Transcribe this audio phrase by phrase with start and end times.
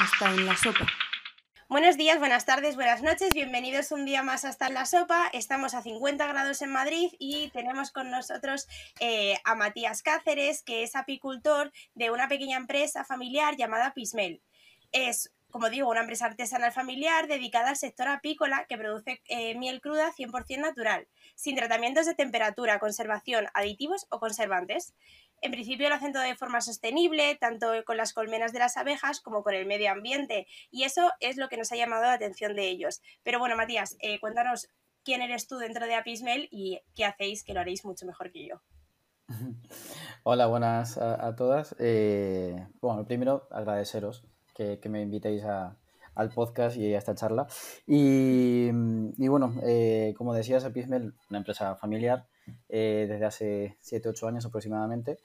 [0.00, 0.86] hasta en la sopa.
[1.68, 5.28] Buenos días, buenas tardes, buenas noches, bienvenidos un día más hasta en la sopa.
[5.32, 8.68] Estamos a 50 grados en Madrid y tenemos con nosotros
[9.00, 14.42] eh, a Matías Cáceres, que es apicultor de una pequeña empresa familiar llamada Pismel.
[14.92, 19.80] Es, como digo, una empresa artesanal familiar dedicada al sector apícola que produce eh, miel
[19.80, 24.94] cruda 100% natural, sin tratamientos de temperatura, conservación, aditivos o conservantes.
[25.42, 29.20] En principio lo hacen todo de forma sostenible, tanto con las colmenas de las abejas
[29.20, 32.54] como con el medio ambiente, y eso es lo que nos ha llamado la atención
[32.56, 33.02] de ellos.
[33.22, 34.68] Pero bueno, Matías, eh, cuéntanos
[35.04, 38.48] quién eres tú dentro de Apismel y qué hacéis, que lo haréis mucho mejor que
[38.48, 38.62] yo.
[40.24, 41.76] Hola, buenas a, todas.
[41.78, 44.24] Eh, bueno, primero agradeceros
[44.54, 45.44] que, me invitéis
[46.16, 47.46] al podcast y a esta charla.
[47.86, 48.70] Y,
[49.28, 52.26] bueno, eh, como decías, Apismel, una empresa familiar
[52.68, 55.18] desde hace 7-8 años aproximadamente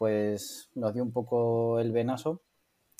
[0.00, 2.40] pues nos dio un poco el venazo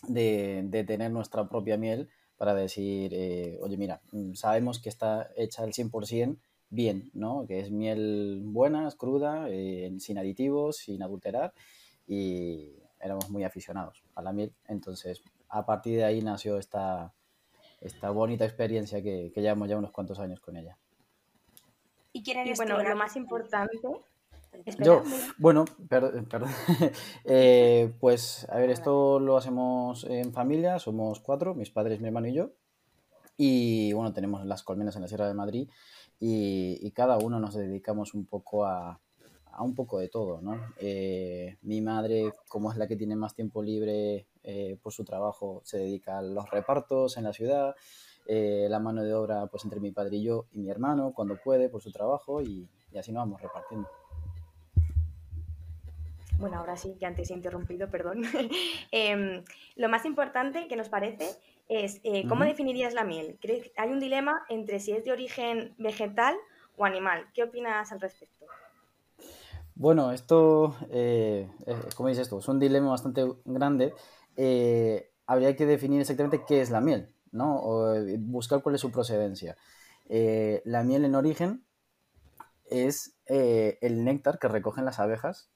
[0.07, 5.63] de, tener nuestra propia miel para decir, eh, oye, mira, mm, sabemos que está hecha
[5.63, 6.37] al 100%
[6.69, 7.47] bien, ¿no?
[7.47, 11.54] Que es miel buena, es cruda, eh, sin aditivos, sin adulterar
[12.07, 14.52] y éramos muy aficionados a la miel.
[14.69, 17.15] Entonces, a partir de ahí nació esta,
[17.80, 20.76] esta bonita experiencia que, llevamos ya unos cuantos años con ella.
[22.12, 23.78] ¿Y quién eres bueno, lo más importante
[24.78, 25.02] yo,
[25.38, 26.51] bueno, perdón.
[27.24, 32.26] Eh, pues a ver, esto lo hacemos en familia, somos cuatro, mis padres, mi hermano
[32.26, 32.51] y yo.
[33.36, 35.68] Y bueno, tenemos las colmenas en la Sierra de Madrid
[36.18, 39.01] y, cada uno nos dedicamos un poco a,
[39.60, 40.60] un poco de todo, ¿no?
[40.78, 45.60] Eh, mi madre, como es la que tiene más tiempo libre eh, por su trabajo,
[45.65, 47.74] se dedica a los repartos en la ciudad.
[48.27, 51.69] la mano de obra, pues entre mi padre y yo y mi hermano, cuando puede,
[51.69, 53.88] por su trabajo y así nos vamos repartiendo.
[56.41, 58.23] Bueno, ahora sí, que antes he interrumpido, perdón.
[58.93, 59.45] Em,
[59.77, 61.29] lo más importante que nos parece
[61.69, 63.38] es eh, cómo definirías la miel.
[63.77, 66.34] Hay un dilema entre si es de origen vegetal
[66.76, 67.26] o animal.
[67.34, 68.47] ¿Qué opinas al respecto?
[69.75, 71.48] Bueno, esto, eh,
[71.94, 72.38] ¿cómo dices esto?
[72.38, 73.93] Es un dilema bastante grande.
[74.42, 77.60] Eh, habría que definir exactamente qué es la miel, ¿no?
[77.62, 79.56] O buscar cuál es su procedencia.
[80.08, 81.64] la miel en origen
[82.64, 85.50] es el néctar que recogen las abejas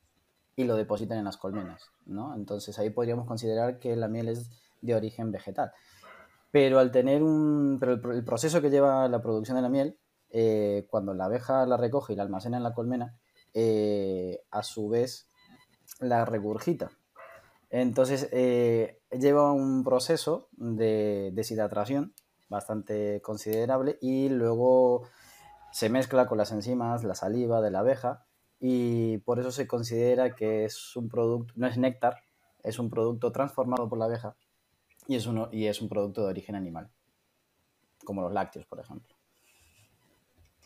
[0.56, 2.34] y lo depositan en las colmenas, ¿no?
[2.34, 4.50] Entonces ahí podríamos considerar que la miel es
[4.82, 5.72] de origen vegetal.
[6.50, 7.78] Pero al tener un...
[7.80, 9.98] Pero el, proceso que lleva la producción de la miel,
[10.30, 13.18] eh, cuando la abeja la recoge y la almacena en la colmena,
[13.54, 15.26] eh, a su vez
[15.98, 16.90] la regurgita.
[17.70, 22.14] Entonces eh, lleva un proceso de deshidratación
[22.48, 25.08] bastante considerable y luego
[25.72, 28.24] se mezcla con las enzimas, la saliva de la abeja
[28.60, 32.22] y por eso se considera que es un producto, no es néctar,
[32.62, 34.36] es un producto transformado por la abeja
[35.08, 36.90] y es, uno, y es un producto de origen animal,
[38.04, 39.14] como los lácteos, por ejemplo.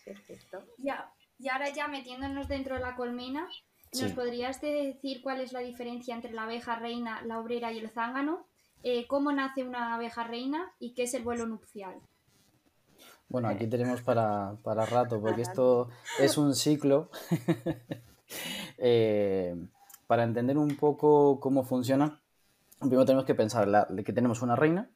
[0.04, 0.62] Perfecto.
[0.78, 3.48] Ya, y ahora ya metiéndonos dentro de la colmena,
[4.00, 7.91] ¿nos podrías decir cuál es la diferencia entre la abeja reina, la obrera y el
[7.91, 8.47] zángano?
[8.82, 12.00] Eh, ¿Cómo nace una abeja reina y qué es el vuelo nupcial?
[13.28, 15.88] Bueno, aquí tenemos para, rato, porque esto
[16.21, 17.10] es un ciclo.
[18.81, 19.56] Eh,
[20.06, 22.21] para entender un poco cómo funciona,
[22.78, 24.91] primero tenemos que pensar que tenemos una reina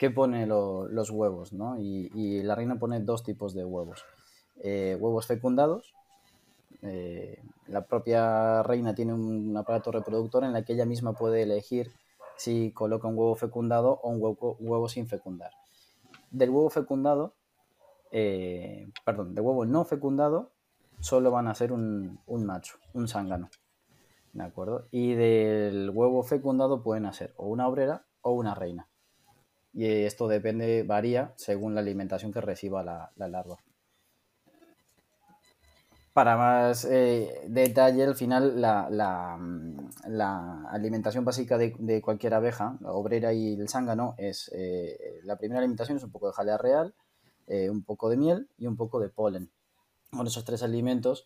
[0.00, 1.78] que pone los huevos, ¿no?
[1.78, 4.02] Y, la reina pone dos tipos de huevos.
[4.62, 5.92] Eh, huevos fecundados.
[6.82, 11.92] Eh, la propia reina tiene un aparato reproductor en la que ella misma puede elegir
[12.36, 15.50] si coloca un huevo fecundado o un huevo, sin fecundar.
[16.30, 17.34] Del huevo fecundado
[18.10, 20.52] eh, perdón, de huevo no fecundado,
[21.00, 23.50] solo van a ser un, macho, un zángano.
[24.32, 24.86] ¿De acuerdo?
[24.90, 28.88] Y del huevo fecundado pueden hacer o una obrera o una reina.
[29.72, 33.56] Y esto depende, varía según la alimentación que reciba la, larva.
[36.20, 39.38] Para más eh, detalle, al final, la,
[40.70, 45.96] alimentación básica de, cualquier abeja, la obrera y el zángano, es eh, la primera alimentación
[45.96, 46.94] es un poco de jalea real,
[47.46, 49.50] eh, un poco de miel y un poco de polen.
[50.10, 51.24] Con esos tres alimentos,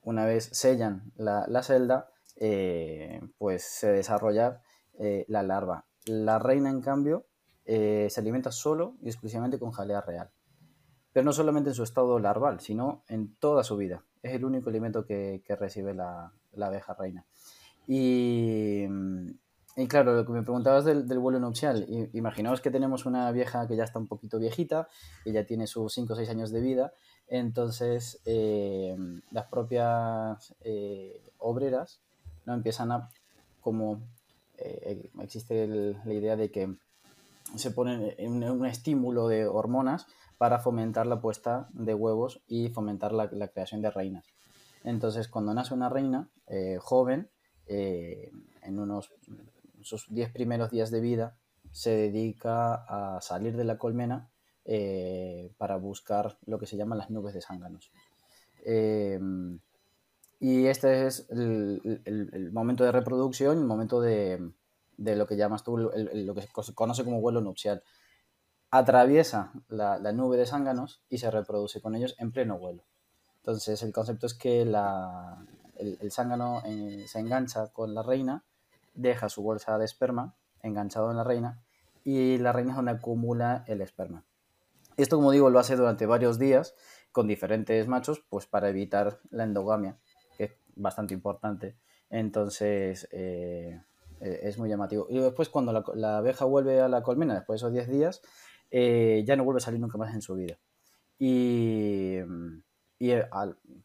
[0.00, 4.62] una vez sellan la, celda, eh, pues se desarrolla
[4.98, 5.84] eh, la larva.
[6.06, 7.26] La reina, en cambio,
[7.66, 10.30] se alimenta solo y exclusivamente con jalea real.
[11.12, 14.02] Pero no solamente en su estado larval, sino en toda su vida.
[14.24, 17.24] Es el único alimento que, recibe la, la abeja reina.
[17.86, 18.86] Y,
[19.76, 23.76] y claro, lo que me preguntabas del, vuelo nupcial, imaginaos que tenemos una vieja que
[23.76, 24.88] ya está un poquito viejita,
[25.24, 26.92] que ya tiene sus 5 o 6 años de vida,
[27.26, 28.96] entonces eh,
[29.32, 32.00] las propias eh, obreras
[32.46, 32.54] ¿no?
[32.54, 33.10] empiezan a,
[33.60, 34.00] como
[34.58, 36.72] eh, existe la idea de que
[37.56, 40.06] se pone un, estímulo de hormonas
[40.38, 44.26] para fomentar la puesta de huevos y fomentar la, creación de reinas.
[44.82, 47.30] Entonces, cuando nace una reina eh, joven,
[47.66, 48.30] eh,
[48.62, 49.12] en unos
[49.82, 51.36] sus 10 primeros días de vida,
[51.70, 54.30] se dedica a salir de la colmena
[54.64, 57.90] eh, para buscar lo que se llaman las nubes de zánganos.
[60.40, 64.50] y este es el, momento de reproducción, el momento de,
[64.96, 67.82] de lo que llamas tú, lo que se conoce como vuelo nupcial.
[68.76, 72.82] Atraviesa la, nube de zánganos y se reproduce con ellos en pleno vuelo.
[73.36, 78.42] Entonces, el concepto es que la, el, zángano eh, se engancha con la reina,
[78.94, 81.62] deja su bolsa de esperma enganchado en la reina
[82.02, 84.24] y la reina es donde acumula el esperma.
[84.96, 86.74] Esto, como digo, lo hace durante varios días
[87.12, 89.98] con diferentes machos, pues para evitar la endogamia,
[90.36, 91.76] que es bastante importante.
[92.10, 93.80] Entonces, eh,
[94.20, 95.06] eh, es muy llamativo.
[95.08, 98.22] Y después cuando la, abeja vuelve a la colmena, después de esos 10 días,
[98.70, 100.58] eh, ya no vuelve a salir nunca más en su vida.
[101.18, 102.18] Y,
[102.98, 103.28] y eh,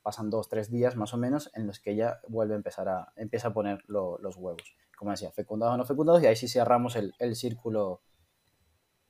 [0.02, 3.50] pasan 2-3 días más o menos en los que ella vuelve a empezar a, empieza
[3.50, 4.76] a poner los huevos.
[4.98, 8.02] Como decía, fecundados o no fecundados, y ahí sí cerramos el, el círculo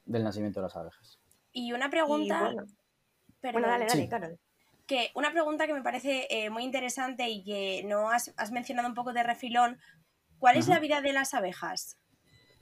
[0.05, 1.19] del nacimiento de las abejas.
[1.51, 2.53] Y una pregunta...
[3.41, 4.39] bueno, dale, dale, Carol
[4.85, 8.95] que una pregunta que me parece muy interesante y que no has, has, mencionado un
[8.95, 9.79] poco de refilón,
[10.39, 11.97] ¿Cuál es la vida de las abejas?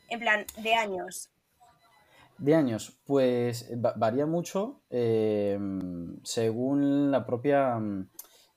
[0.10, 1.30] En plan, de años.
[2.38, 5.58] De años, pues varía mucho eh,
[6.24, 7.80] según la propia...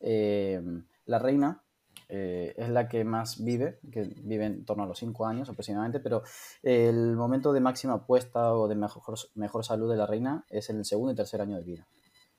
[0.01, 0.63] Eh,
[1.07, 1.63] la reina
[2.09, 6.01] eh, es la que más vive, que vive en torno a los 5 años aproximadamente,
[6.01, 6.23] pero
[6.63, 10.79] el momento de máxima puesta o de mejor, mejor salud de la reina es en
[10.79, 11.87] el segundo y tercer año de vida.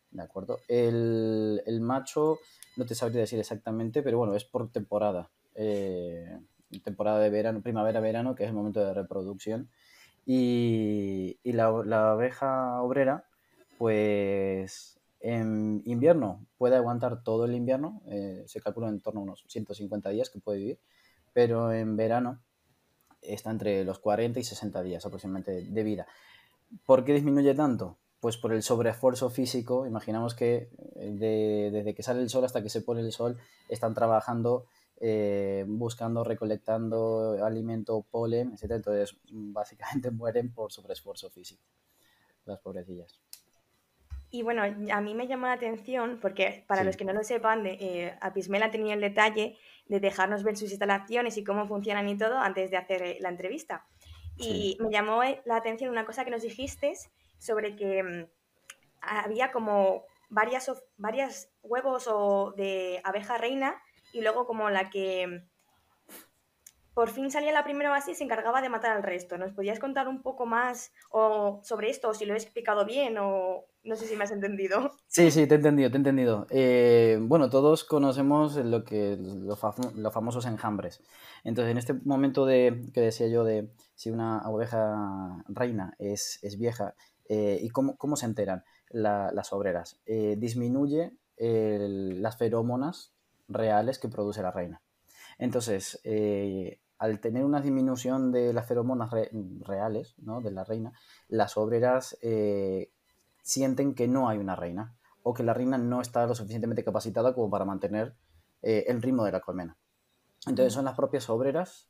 [0.10, 0.60] ¿De acuerdo?
[0.68, 2.40] El, el macho
[2.78, 5.30] no te sabría decir exactamente, pero bueno, es por temporada
[6.80, 9.70] temporada de verano, primavera-verano, que es el momento de reproducción.
[10.26, 11.68] Y, la,
[12.12, 13.26] abeja obrera,
[13.78, 19.44] pues en invierno puede aguantar todo el invierno, eh, se calcula en torno a unos
[19.48, 20.80] 150 días que puede vivir,
[21.34, 22.42] pero en verano
[23.22, 26.08] está entre los 40 y 60 días aproximadamente de vida.
[26.86, 27.98] ¿Por qué disminuye tanto?
[28.20, 29.86] Pues por el sobreesfuerzo físico.
[29.86, 33.94] Imaginamos que eh, desde que sale el sol hasta que se pone el sol están
[33.94, 34.66] trabajando
[35.04, 38.74] eh, buscando, recolectando alimento, polen, etc.
[38.76, 41.64] Entonces, básicamente mueren por sobreesfuerzo físico,
[42.46, 43.20] las pobrecillas.
[44.30, 47.64] Y bueno, a mí me llamó la atención porque para los que no lo sepan,
[47.64, 49.58] de, eh, Apismela tenía el detalle
[49.88, 53.28] de dejarnos ver sus instalaciones y cómo funcionan y todo antes de hacer eh, la
[53.28, 53.86] entrevista.
[54.38, 56.94] Y me llamó eh, la atención una cosa que nos dijiste
[57.40, 58.26] sobre que mm,
[59.02, 63.82] había como varias, varias huevos o de abeja reina
[64.12, 65.44] y luego como la que
[66.94, 69.38] por fin salía la primera base y se encargaba de matar al resto.
[69.38, 73.18] ¿Nos podías contar un poco más o sobre esto, o si lo he explicado bien,
[73.18, 74.92] o no sé si me has entendido?
[75.08, 76.48] Sí, sí, te he entendido, te he entendido.
[76.50, 81.02] Eh, bueno, todos conocemos lo que los, famosos enjambres.
[81.44, 86.58] Entonces, en este momento de que decía yo de si una oveja reina es, es
[86.58, 86.96] vieja
[87.28, 93.14] eh, y cómo, cómo, se enteran las obreras, eh, disminuye las feromonas
[93.54, 94.82] reales que produce la reina.
[95.38, 99.10] Entonces, eh, al tener una disminución de las feromonas
[99.62, 100.40] reales ¿no?
[100.42, 100.94] de la reina,
[101.28, 102.92] las obreras eh,
[103.42, 107.34] sienten que no hay una reina o que la reina no está lo suficientemente capacitada
[107.34, 108.16] como para mantener
[108.62, 109.78] eh, el ritmo de la colmena.
[110.46, 111.90] Entonces son las propias obreras,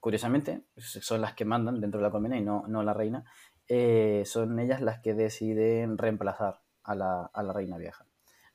[0.00, 3.24] curiosamente, son las que mandan dentro de la colmena y no, no la reina,
[4.24, 8.07] son ellas las que deciden reemplazar a la, a la reina vieja.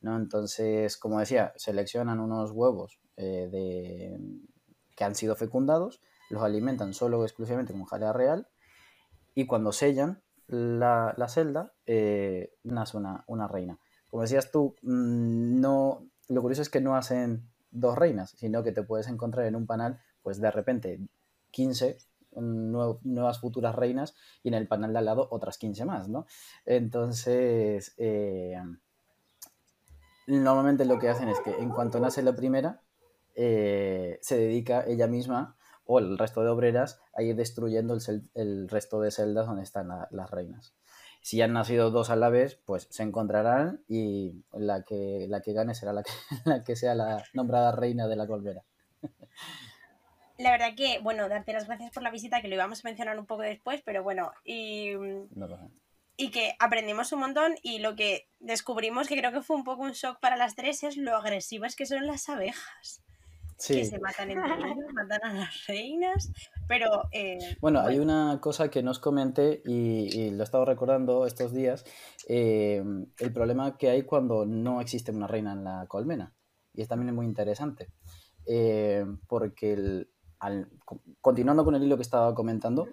[0.04, 0.18] ¿No?
[0.18, 4.20] Entonces, como decía, seleccionan unos huevos eh, de,
[4.96, 8.48] que han sido fecundados, los alimentan solo o exclusivamente con jalea real
[9.34, 13.80] y cuando sellan la, celda, eh, nace una, reina.
[14.10, 18.72] Como decías tú, mm, no, lo curioso es que no hacen dos reinas, sino que
[18.72, 21.00] te puedes encontrar en un panel, pues de repente
[21.52, 21.98] 15
[22.36, 26.26] nuevas futuras reinas y en el panel de al lado otras 15 más, ¿no?
[26.66, 28.56] Entonces, eh,
[30.28, 32.82] normalmente lo que hacen es que en cuanto nace la primera,
[33.36, 37.98] eh, se dedica ella misma o el resto de obreras a ir destruyendo
[38.36, 40.76] el, resto de celdas donde están las reinas.
[41.22, 45.54] Si han nacido dos a la vez, pues se encontrarán y la que, la que
[45.54, 46.12] gane será la que,
[46.46, 48.62] la que sea la nombrada reina de la colmena.
[50.38, 53.20] La verdad que, bueno, darte las gracias por la visita, que lo íbamos a mencionar
[53.20, 54.94] un poco después, pero bueno, y
[56.16, 59.84] y que aprendimos un montón y lo que descubrimos, que creo que fue un poco
[59.84, 63.04] un shock para las tres, es lo agresivas que son las abejas.
[63.66, 66.32] que se matan entre ellos, matan a las reinas,
[66.68, 67.04] pero...
[67.12, 71.86] Eh, bueno, hay una cosa que nos comenté y, lo he estado recordando estos días,
[72.28, 72.84] eh,
[73.18, 76.34] el problema que hay cuando no existe una reina en la colmena.
[76.74, 77.90] Y es también muy interesante,
[78.48, 80.08] eh, porque
[81.22, 82.88] continuando con el hilo que estaba comentando,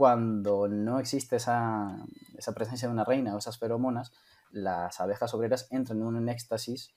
[0.00, 1.94] cuando no existe esa,
[2.38, 4.14] esa, presencia de una reina o esas feromonas,
[4.50, 6.94] las abejas obreras entran en un éxtasis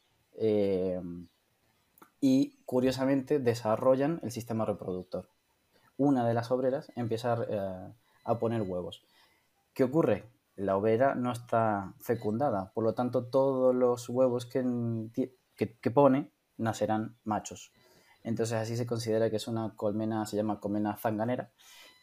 [2.21, 5.27] y curiosamente desarrollan el sistema reproductor.
[5.97, 7.91] Una de las obreras empieza eh,
[8.23, 9.03] a, poner huevos.
[9.73, 10.23] ¿Qué ocurre?
[10.55, 14.63] La obrera no está fecundada, por lo tanto todos los huevos que,
[15.57, 17.73] que, pone nacerán machos.
[18.23, 21.51] Entonces así se considera que es una colmena, se llama colmena zanganera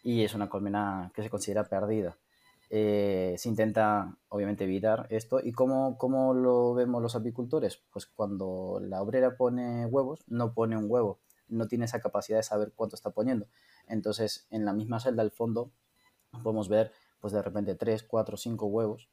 [0.03, 2.17] y es una colmena que se considera perdida.
[2.73, 5.41] Eh, se intenta, obviamente, evitar esto.
[5.43, 7.83] ¿Y cómo, cómo, lo vemos los apicultores?
[7.93, 12.45] Pues cuando la obrera pone huevos, no pone un huevo, no tiene esa capacidad de
[12.45, 13.47] saber cuánto está poniendo.
[13.89, 15.73] Entonces, en la misma celda al fondo,
[16.45, 19.09] podemos ver, pues de repente, 3, 4, 5 huevos.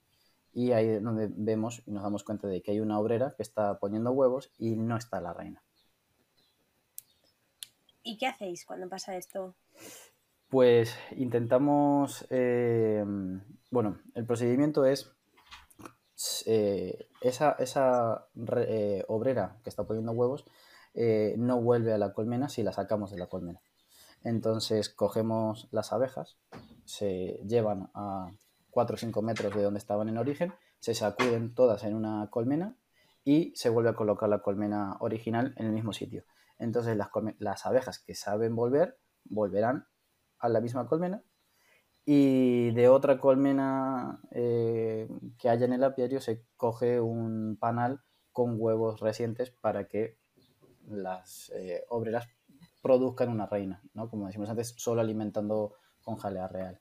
[0.53, 3.43] Y ahí es donde vemos y nos damos cuenta de que hay una obrera que
[3.43, 5.63] está poniendo huevos y no está la reina.
[8.03, 9.55] ¿Y qué hacéis cuando pasa esto?
[10.49, 13.03] Pues intentamos, eh,
[13.69, 15.11] bueno, el procedimiento es
[16.45, 17.57] eh, esa,
[18.55, 20.45] eh, obrera que está poniendo huevos
[21.37, 23.61] no vuelve a la colmena si la sacamos de la colmena.
[24.23, 26.37] Entonces cogemos las abejas,
[26.85, 28.31] se llevan a
[28.71, 32.75] 4 o 5 metros de donde estaban en origen, se sacuden todas en una colmena
[33.23, 36.23] y se vuelve a colocar la colmena original en el mismo sitio.
[36.57, 39.85] Entonces las, las abejas que saben volver volverán
[40.39, 41.23] a la misma colmena
[42.09, 48.01] y de otra colmena eh, que haya en el apiario se coge un panal
[48.31, 50.17] con huevos recientes para que
[50.87, 52.29] las eh, obreras
[52.81, 54.09] produzcan una reina, ¿no?
[54.09, 56.79] Como decimos antes, solo alimentando con jalea real.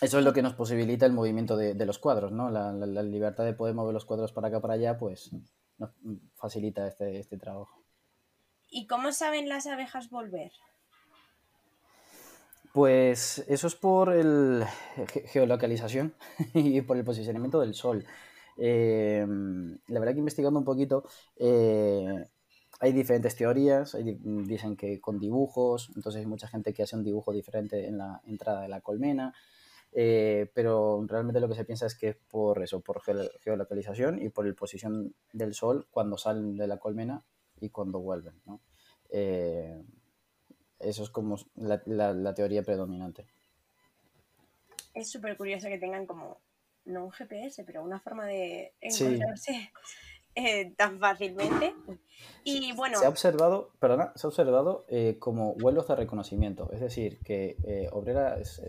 [0.00, 2.48] Eso es lo que nos posibilita el movimiento de, los cuadros, ¿no?
[2.50, 5.30] La, libertad de poder mover los cuadros para acá para allá, pues
[5.76, 5.90] nos
[6.36, 7.82] facilita este, este trabajo.
[8.70, 10.52] ¿Y cómo saben las abejas volver?
[12.72, 14.64] Pues eso es por el
[15.26, 16.14] geolocalización
[16.54, 18.04] y por el posicionamiento del Sol.
[18.58, 21.04] Em, la verdad que investigando un poquito,
[21.36, 22.26] eh,
[22.80, 23.96] hay diferentes teorías,
[24.46, 28.20] dicen que con dibujos, entonces hay mucha gente que hace un dibujo diferente en la
[28.26, 29.32] entrada de la colmena,
[29.92, 33.00] eh, pero realmente lo que se piensa es que es por eso, por
[33.42, 37.24] geolocalización y por el posición del Sol cuando salen de la colmena
[37.60, 38.40] y cuando vuelven.
[38.44, 38.60] ¿no?
[40.80, 43.26] Eso es como la, teoría predominante.
[44.94, 46.38] Es súper curioso que tengan como,
[46.84, 49.70] no un GPS, pero una forma de encontrarse
[50.34, 51.74] eh, tan fácilmente.
[52.44, 52.98] Y bueno.
[52.98, 56.70] Se ha observado, perdona, se ha observado eh, como vuelos de reconocimiento.
[56.72, 58.62] Es decir, que eh, obreras,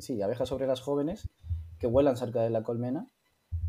[0.00, 1.28] sí, abejas obreras jóvenes
[1.78, 3.08] que vuelan cerca de la colmena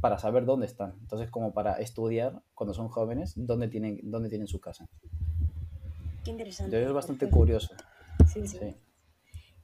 [0.01, 0.95] para saber dónde están.
[0.99, 4.87] Entonces, como para estudiar cuando son jóvenes dónde tienen, dónde tienen su casa.
[6.23, 6.81] Qué interesante.
[6.81, 7.75] es bastante curioso.
[8.31, 8.59] Sí, sí.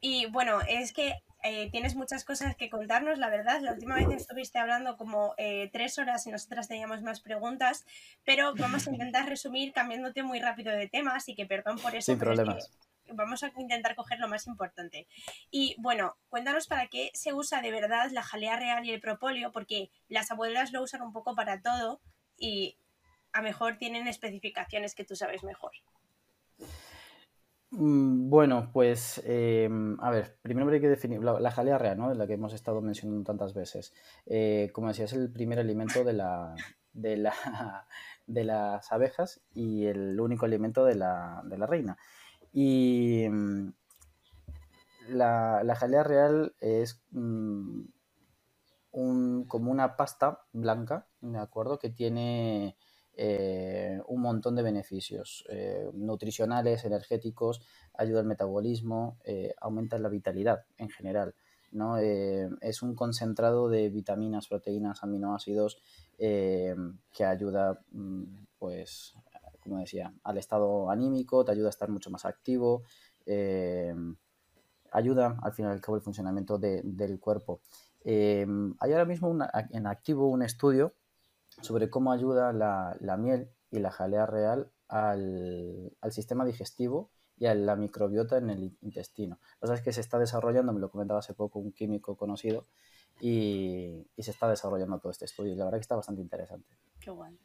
[0.01, 3.61] Y bueno, es que eh, tienes muchas cosas que contarnos, la verdad.
[3.61, 7.85] La última vez estuviste hablando como eh, tres horas y nosotras teníamos más preguntas,
[8.25, 12.11] pero vamos a intentar resumir cambiándote muy rápido de tema, así que perdón por eso.
[12.11, 12.69] Sin problemas.
[13.11, 15.07] Vamos a intentar coger lo más importante.
[15.49, 19.51] Y bueno, cuéntanos para qué se usa de verdad la jalea real y el propóleo,
[19.51, 22.01] porque las abuelas lo usan un poco para todo
[22.37, 22.77] y
[23.31, 25.71] a mejor tienen especificaciones que tú sabes mejor.
[27.71, 32.09] Mm, bueno, pues em, a ver, primero hay que definir la, jalea real, ¿no?
[32.09, 33.93] De la que hemos estado mencionando tantas veces.
[34.25, 36.55] Eh, como decía, es el primer alimento de, la,
[36.93, 37.33] de, la,
[38.27, 41.97] de las abejas y el único alimento de la, de la reina.
[42.51, 43.73] Y mm,
[45.09, 47.81] la, la, jalea real es mm,
[48.91, 51.77] un, como una pasta blanca, ¿de acuerdo?
[51.79, 52.77] Que tiene
[53.21, 57.59] eh, un montón de beneficios eh, nutricionales, energéticos,
[57.93, 61.35] ayuda al metabolismo, eh, aumenta la vitalidad en general.
[61.71, 61.97] ¿no?
[61.97, 65.77] es un concentrado de vitaminas, proteínas, aminoácidos
[66.17, 68.23] que ayuda, mm,
[68.57, 69.13] pues,
[69.59, 72.83] como decía, al estado anímico, te ayuda a estar mucho más activo,
[74.91, 77.59] ayuda al final y al cabo el funcionamiento del cuerpo.
[78.03, 79.37] hay ahora mismo
[79.69, 80.95] en activo un estudio
[81.61, 87.75] sobre cómo ayuda la, miel y la jalea real al, sistema digestivo y a la
[87.75, 89.39] microbiota en el intestino.
[89.61, 92.65] Lo que es que se está desarrollando, me lo comentaba hace poco un químico conocido,
[93.21, 95.53] y, se está desarrollando todo este estudio.
[95.53, 96.67] Y la verdad que está bastante interesante.
[96.99, 97.37] Qué guay.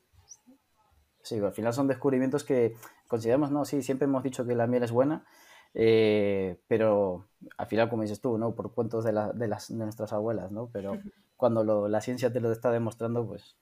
[1.23, 2.76] Sí, al final son descubrimientos que
[3.09, 5.25] consideramos, no, sí, siempre hemos dicho que la miel es buena,
[5.73, 8.54] eh, pero al final, como dices tú, ¿no?
[8.54, 10.68] Por cuentos de, de, las, de nuestras abuelas, ¿no?
[10.71, 10.99] Pero
[11.37, 13.56] cuando la ciencia te lo está demostrando, pues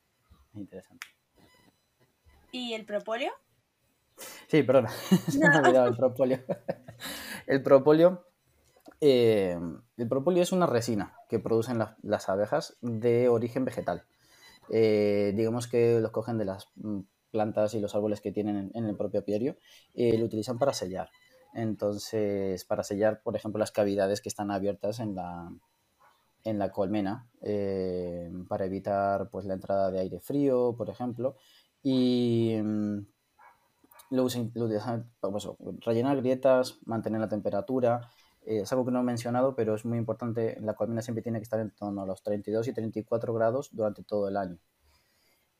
[0.53, 1.07] es interesante.
[2.51, 3.33] ¿Y el propóleo?
[4.49, 4.91] Sí, perdona,
[5.29, 6.41] se me olvidado el propóleo.
[7.47, 8.27] el propóleo,
[9.01, 9.59] eh,
[9.97, 14.05] el propóleo es una resina que producen las abejas de origen vegetal.
[14.69, 18.85] Eh, digamos que los cogen de las mm, plantas y los árboles que tienen en,
[18.85, 19.57] el propio apiario
[19.95, 21.11] y lo utilizan para sellar.
[21.55, 25.51] Entonces, para sellar, por ejemplo, las cavidades que están abiertas en la,
[26.45, 31.37] en la colmena, eh, para evitar pues, la entrada de aire frío, por ejemplo,
[31.83, 32.99] y mm,
[34.11, 34.29] lo,
[35.21, 35.49] para pues,
[35.81, 38.11] rellenar grietas, mantener la temperatura.
[38.45, 40.59] Eh, es algo que no he mencionado, pero es muy importante.
[40.61, 44.03] La colmena siempre tiene que estar en torno a los 32 y 34 grados durante
[44.03, 44.59] todo el año.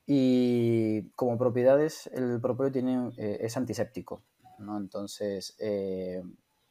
[0.05, 4.21] Y como propiedades, el propóleo tiene, eh, es antiséptico,
[4.59, 4.77] ¿no?
[4.77, 6.21] Entonces, eh,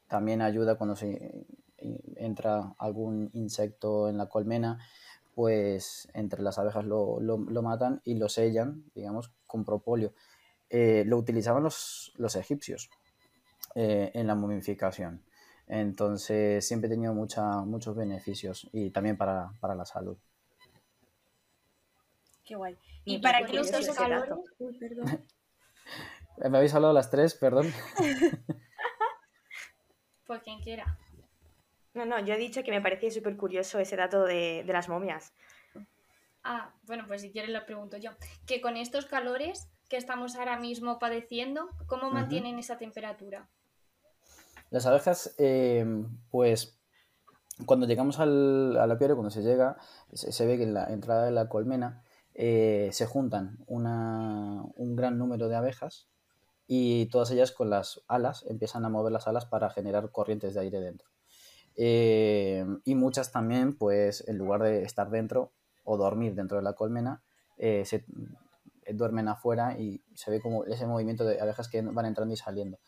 [0.06, 1.46] también ayuda cuando se
[2.16, 4.78] entra algún insecto en la colmena,
[5.34, 10.12] pues entre las abejas lo, lo, matan y lo sellan, digamos, con propóleo.
[10.70, 12.90] Eh, lo utilizaban los, los egipcios
[13.74, 15.22] en la momificación.
[15.66, 20.18] Entonces, siempre he tenido mucha, muchos beneficios y también para, para la salud.
[22.44, 22.76] Qué guay.
[23.04, 24.30] Y para que estos calores...
[26.50, 27.72] Me habéis hablado las tres, perdón.
[30.26, 30.98] pues quien quiera.
[31.94, 35.32] No, no, yo he dicho que me parecía súper curioso ese dato de, las momias.
[36.42, 38.10] Ah, bueno, pues si quieres lo pregunto yo.
[38.46, 43.48] Que con estos calores que estamos ahora mismo padeciendo, ¿cómo mantienen esa temperatura?
[44.70, 45.84] Las abejas, eh,
[46.30, 46.78] pues
[47.66, 49.76] cuando llegamos al, al apiario, cuando se llega,
[50.12, 52.02] se, ve que en la entrada de la colmena
[52.34, 56.08] eh, se juntan un gran número de abejas
[56.66, 60.60] y todas ellas con las alas empiezan a mover las alas para generar corrientes de
[60.60, 61.08] aire dentro.
[61.76, 65.52] Eh, y muchas también, pues en lugar de estar dentro
[65.84, 67.22] o dormir dentro de la colmena,
[67.56, 68.04] eh, se
[68.92, 72.78] duermen afuera y se ve como ese movimiento de abejas que van entrando y saliendo.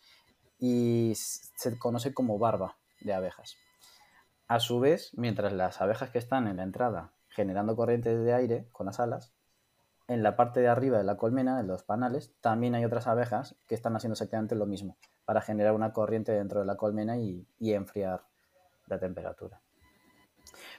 [0.58, 3.56] Y se conoce como barba de abejas.
[4.46, 8.68] A su vez, mientras las abejas que están en la entrada generando corrientes de aire
[8.72, 9.32] con las alas.
[10.06, 13.56] En la parte de arriba de la colmena, en los panales, también hay otras abejas
[13.66, 17.46] que están haciendo exactamente lo mismo, para generar una corriente dentro de la colmena y,
[17.60, 18.24] enfriar
[18.86, 19.60] la temperatura.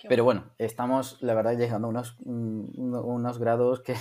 [0.08, 3.96] Pero bueno, estamos, la verdad, llegando a unos, mm, unos grados que,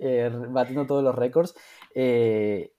[0.00, 1.54] eh, batiendo todos los récords,
[1.94, 2.72] eh,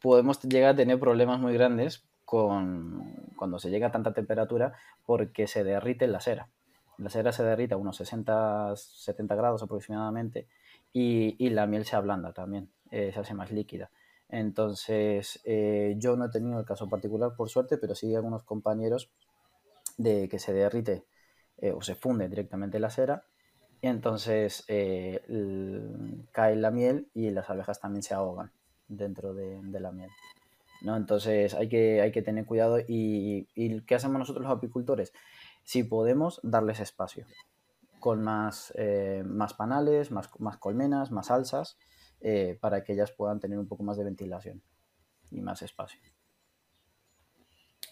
[0.00, 5.46] podemos llegar a tener problemas muy grandes con, cuando se llega a tanta temperatura porque
[5.46, 6.48] se derrite la cera
[6.98, 10.48] la cera se derrita a unos 60, 70 grados aproximadamente
[10.92, 13.90] y, la miel se ablanda también, eh, se hace más líquida.
[14.28, 19.10] Entonces, eh, yo no he tenido el caso particular, por suerte, pero sí algunos compañeros
[19.96, 21.04] de que se derrite
[21.58, 23.24] eh, o se funde directamente la cera.
[23.80, 28.50] Y entonces cae la miel y las abejas también se ahogan
[28.88, 30.10] dentro de, la miel.
[30.82, 30.96] ¿no?
[30.96, 32.80] Entonces hay que, hay que tener cuidado.
[32.80, 35.12] ¿Y, ¿Y qué hacemos nosotros los apicultores?
[35.68, 37.26] si podemos darles espacio,
[38.00, 41.76] con más, eh, más panales, más, más, colmenas, más alzas,
[42.20, 44.62] eh, para que ellas puedan tener un poco más de ventilación
[45.30, 46.00] y más espacio.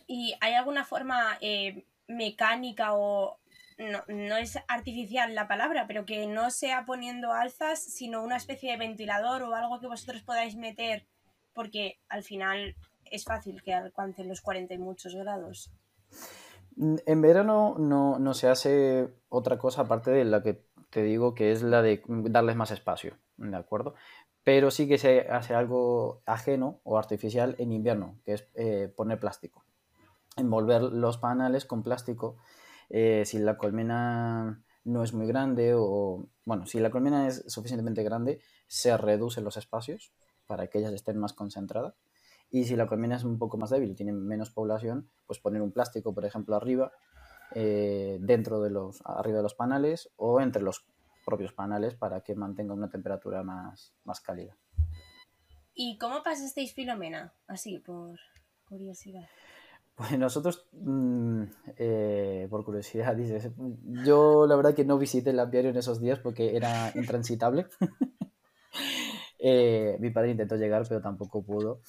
[0.07, 3.39] ¿Y hay alguna forma eh, mecánica o
[3.79, 8.71] no, no, es artificial la palabra, pero que no sea poniendo alzas, sino una especie
[8.73, 11.07] de ventilador o algo que vosotros podáis meter,
[11.53, 12.75] porque al final
[13.11, 15.71] es fácil que alcancen los 40 y muchos grados.
[16.77, 21.53] Mm, en verano no, se hace otra cosa aparte de la que te digo que
[21.53, 23.94] es la de darles más espacio, ¿de acuerdo?
[24.44, 29.18] Pero sí que se hace algo ajeno o artificial en invierno, que es eh, poner
[29.18, 29.64] plástico.
[30.37, 32.37] Envolver los panales con plástico.
[32.88, 38.05] Eh, si la colmena no es muy grande o, bueno, si la colmena es suficientemente
[38.05, 40.12] grande, se reducen los espacios
[40.46, 41.94] para que ellas estén más concentradas
[42.51, 45.72] y si la colmena es un poco más débil tiene menos población, pues poner un
[45.72, 46.92] plástico, por ejemplo, arriba,
[47.55, 50.87] eh, dentro de los, arriba de los panales o entre los
[51.27, 54.57] propios panales para que mantenga una temperatura más, más cálida.
[55.75, 57.35] ¿Y cómo pasasteis Filomena?
[57.49, 58.19] Así, por
[58.67, 59.29] curiosidad.
[59.97, 61.43] Pues nosotros, mm,
[61.79, 63.51] eh, por curiosidad, dices,
[64.05, 67.67] yo la verdad que no visité el apiario en esos días porque era intransitable.
[69.39, 71.81] Eh, mi padre intentó llegar, pero tampoco pudo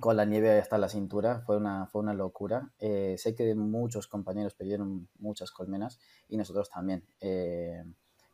[0.00, 2.72] con la nieve hasta la cintura, fue una, fue una locura.
[2.78, 7.04] Eh, sé que muchos compañeros perdieron muchas colmenas y nosotros también.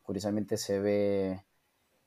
[0.05, 1.45] Curiosamente se ve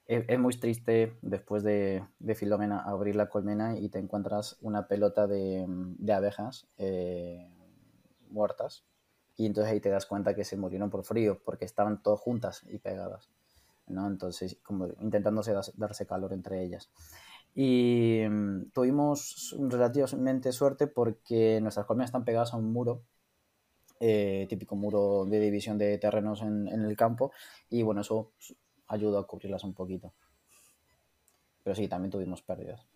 [0.07, 5.27] es, muy triste después de, de, Filomena abrir la colmena y te encuentras una pelota
[5.27, 7.51] de, de abejas eh,
[8.29, 8.85] muertas
[9.35, 12.63] y entonces ahí te das cuenta que se murieron por frío porque estaban todas juntas
[12.69, 13.29] y pegadas,
[13.87, 14.07] ¿no?
[14.07, 16.89] Entonces, como intentándose darse calor entre ellas.
[17.53, 23.03] Y mm, tuvimos relativamente suerte porque nuestras colmenas están pegadas a un muro,
[23.99, 27.31] eh, típico muro de división de terrenos en, en, el campo,
[27.69, 28.31] y bueno, eso
[28.87, 30.13] ayudó a cubrirlas un poquito.
[31.63, 32.87] Pero sí, también tuvimos pérdidas.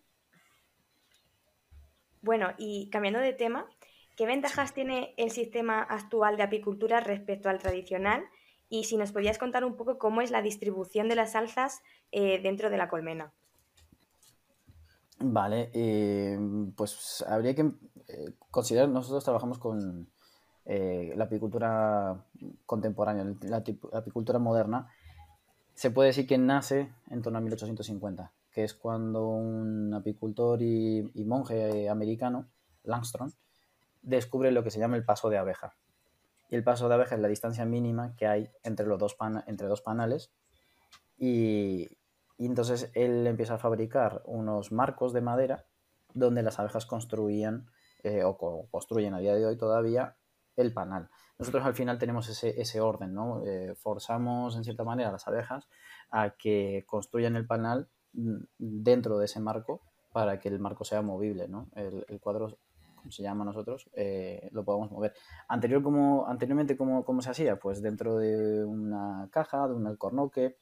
[2.22, 3.66] Bueno, y cambiando de tema,
[4.16, 8.22] ¿qué ventajas tiene el sistema actual de apicultura respecto al tradicional?
[8.68, 12.40] Y si nos podías contar un poco cómo es la distribución de las alzas eh,
[12.40, 13.32] dentro de la colmena.
[15.18, 16.38] Vale, eh,
[16.76, 17.72] pues habría que
[18.08, 20.08] eh, considerar, nosotros trabajamos con
[20.64, 22.24] la apicultura
[22.66, 24.88] contemporánea, la apicultura moderna,
[25.74, 31.10] se puede decir que nace en torno a 1850, que es cuando un apicultor y,
[31.26, 32.48] monje americano,
[32.84, 33.30] Langstrom,
[34.02, 35.74] descubre lo que se llama el paso de abeja.
[36.50, 39.66] Y el paso de abeja es la distancia mínima que hay entre, los dos, entre
[39.66, 40.32] dos panales.
[41.16, 41.88] Y,
[42.38, 45.64] entonces él empieza a fabricar unos marcos de madera
[46.12, 47.66] donde las abejas construían
[48.02, 50.16] eh, o construyen a día de hoy todavía
[50.56, 51.08] el panal.
[51.38, 53.44] Nosotros al final tenemos ese, ese orden, ¿no?
[53.44, 55.68] Eh, forzamos en cierta manera a las abejas
[56.10, 59.80] a que construyan el panal mm, dentro de ese marco
[60.12, 61.68] para que el marco sea movible, ¿no?
[61.74, 62.58] El, el cuadro,
[62.96, 65.14] como se llama nosotros, eh, lo podamos mover.
[65.48, 67.58] Anterior, como, anteriormente, ¿cómo, ¿cómo se hacía?
[67.58, 70.58] Pues dentro de una caja, de un alcornoque,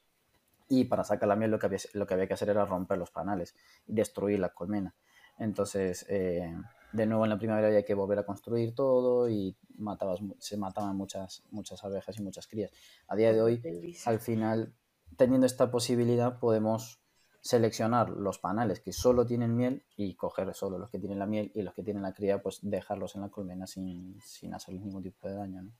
[0.68, 2.96] y para sacar la miel lo que había, lo que, había que hacer era romper
[2.96, 4.94] los panales y destruir la colmena.
[5.36, 6.56] Entonces, eh,
[6.92, 10.96] de nuevo en la primavera había que volver a construir todo y matabas, se mataban
[10.96, 12.70] muchas, muchas abejas y muchas crías.
[13.08, 13.62] A día de hoy,
[14.06, 14.72] al final,
[15.16, 17.00] teniendo esta posibilidad, podemos
[17.40, 21.50] seleccionar los panales que solo tienen miel y coger solo los que tienen la miel
[21.54, 25.02] y los que tienen la cría, pues dejarlos en la colmena sin, sin hacerles ningún
[25.02, 25.62] tipo de daño.
[25.62, 25.70] ¿no?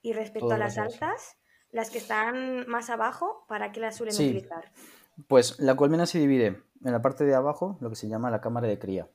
[0.00, 1.36] Y respecto a las altas,
[1.70, 4.70] las que están más abajo, ¿para qué las suelen utilizar?
[5.28, 8.40] Pues la colmena se divide en la parte de abajo, lo que se llama la
[8.40, 9.08] cámara de cría.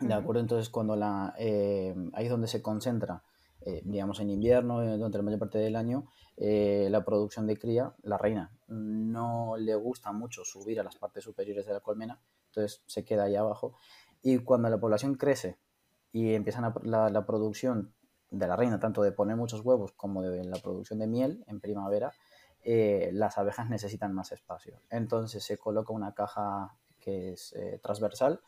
[0.00, 0.40] ¿De acuerdo?
[0.40, 3.22] Entonces, cuando la, eh, ahí es donde se concentra,
[3.60, 7.94] eh, digamos, en invierno, eh, durante la mayor parte del año, la producción de cría,
[8.02, 12.82] la reina no le gusta mucho subir a las partes superiores de la colmena, entonces
[12.86, 13.76] se queda ahí abajo.
[14.20, 15.58] Y cuando la población crece
[16.12, 17.94] y empieza la, la, producción
[18.30, 21.60] de la reina, tanto de poner muchos huevos como de la producción de miel en
[21.60, 22.12] primavera,
[22.64, 24.80] las abejas necesitan más espacio.
[24.90, 28.40] Entonces se coloca una caja que es transversal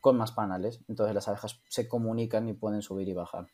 [0.00, 0.80] con más panales.
[0.88, 3.46] Entonces las abejas se comunican y pueden subir y bajar.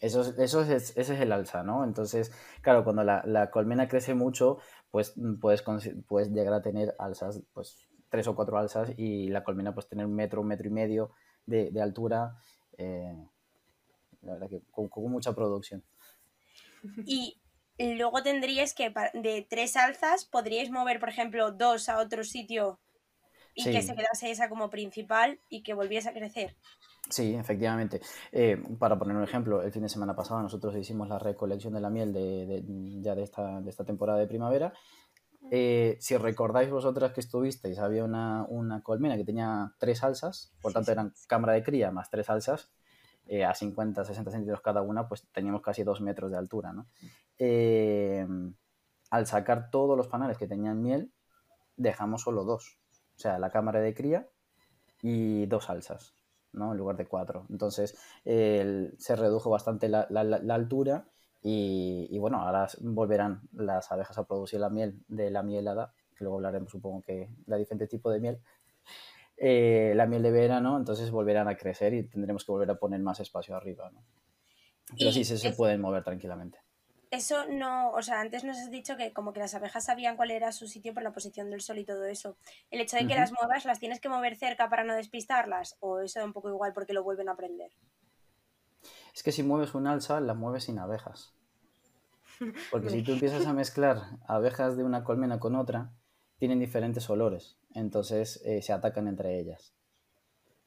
[0.00, 1.84] Eso, eso es, ese es el alza, ¿no?
[1.84, 4.58] Entonces, claro, cuando la, colmena crece mucho,
[4.90, 5.62] pues puedes,
[6.08, 10.06] puedes llegar a tener alzas, pues tres o cuatro alzas y la colmena pues tener
[10.06, 11.10] un metro, un metro y medio
[11.44, 12.34] de, altura.
[12.78, 13.14] Eh,
[14.22, 15.84] la verdad que con, mucha producción.
[17.04, 17.38] Y
[17.78, 22.80] luego tendríais que de tres alzas podríais mover, por ejemplo, dos a otro sitio
[23.60, 26.56] y que se quedase esa como principal y que volviese a crecer.
[27.08, 28.00] Sí, efectivamente.
[28.30, 31.80] Eh, para poner un ejemplo, el fin de semana pasado nosotros hicimos la recolección de
[31.80, 32.62] la miel de,
[33.00, 34.72] ya de esta, de esta temporada de primavera.
[35.50, 40.72] Eh, si recordáis vosotras que estuvisteis, había una, una, colmena que tenía tres alzas, por
[40.72, 42.70] tanto eran cámara de cría más tres alzas,
[43.26, 46.72] eh, a 50, 60 centímetros cada una, pues teníamos casi dos metros de altura.
[46.72, 46.86] ¿no?
[49.10, 51.10] al sacar todos los panales que tenían miel,
[51.76, 52.79] dejamos solo dos
[53.20, 54.26] o sea, la cámara de cría
[55.02, 56.14] y dos alzas,
[56.52, 56.72] ¿no?
[56.72, 57.44] En lugar de cuatro.
[57.50, 60.06] Entonces, se redujo bastante la,
[60.48, 61.04] altura
[61.42, 66.38] y, bueno, ahora volverán las abejas a producir la miel de la mielada, que luego
[66.38, 68.40] hablaremos, supongo que, de diferente tipo de miel.
[69.36, 73.00] Eh, la miel de verano, entonces volverán a crecer y tendremos que volver a poner
[73.00, 74.02] más espacio arriba, ¿no?
[74.98, 76.58] Pero sí, se pueden mover tranquilamente
[77.10, 80.30] eso no, o sea, antes nos has dicho que como que las abejas sabían cuál
[80.30, 82.36] era su sitio por la posición del sol y todo eso.
[82.70, 85.76] El hecho de que las muevas, ¿las tienes que mover cerca para no despistarlas?
[85.80, 87.72] ¿O eso da un poco igual porque lo vuelven a aprender?
[89.12, 91.34] Es que si mueves un alza, la mueves sin abejas.
[92.70, 95.92] Porque si tú empiezas a mezclar abejas de una colmena con otra,
[96.38, 97.58] tienen diferentes olores.
[97.74, 99.74] Entonces eh, se atacan entre ellas.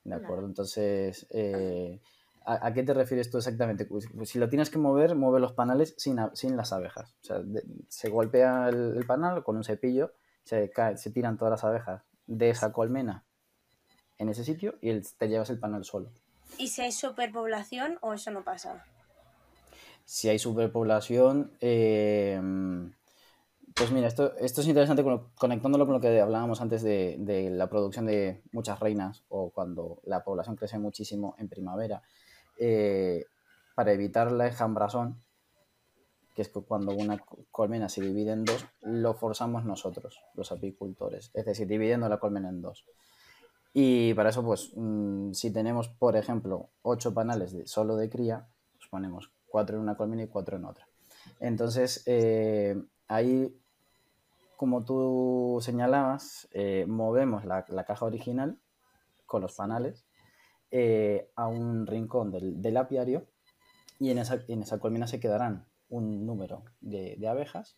[0.04, 0.46] ¿De acuerdo?
[0.46, 2.00] Entonces, eh,
[2.46, 3.86] ¿A, qué te refieres tú exactamente?
[3.86, 7.16] Pues, pues, si lo tienes que mover, mueve los panales sin, sin las abejas.
[7.22, 7.42] O sea,
[7.88, 12.74] se golpea el, panal con un cepillo, se, se tiran todas las abejas de esa
[12.74, 13.24] colmena
[14.18, 16.12] en ese sitio y te llevas el panal solo.
[16.58, 18.86] ¿Y si hay superpoblación o eso no pasa?
[20.06, 22.40] Si hay superpoblación, eh,
[23.76, 25.04] Pues mira, esto, esto es interesante
[25.36, 30.02] conectándolo con lo que hablábamos antes de, de, la producción de muchas reinas o cuando
[30.04, 32.04] la población crece muchísimo en primavera.
[32.58, 33.26] Eh,
[33.76, 35.22] para evitar la enjambrazón,
[36.36, 41.46] que es cuando una colmena se divide en dos, lo forzamos nosotros, los apicultores, es
[41.46, 42.86] decir, dividiendo la colmena en dos.
[43.74, 48.48] Y para eso, pues, mm, si tenemos, por ejemplo, ocho panales de, solo de cría,
[48.78, 50.88] pues ponemos cuatro en una colmena y cuatro en otra.
[51.40, 53.60] Entonces, eh, ahí
[54.64, 58.58] como tú señalabas, eh, movemos la, caja original
[59.26, 60.06] con los panales
[60.76, 63.28] eh, a un rincón del, apiario
[64.00, 67.78] y en esa, en esa, colmena se quedarán un número de, abejas,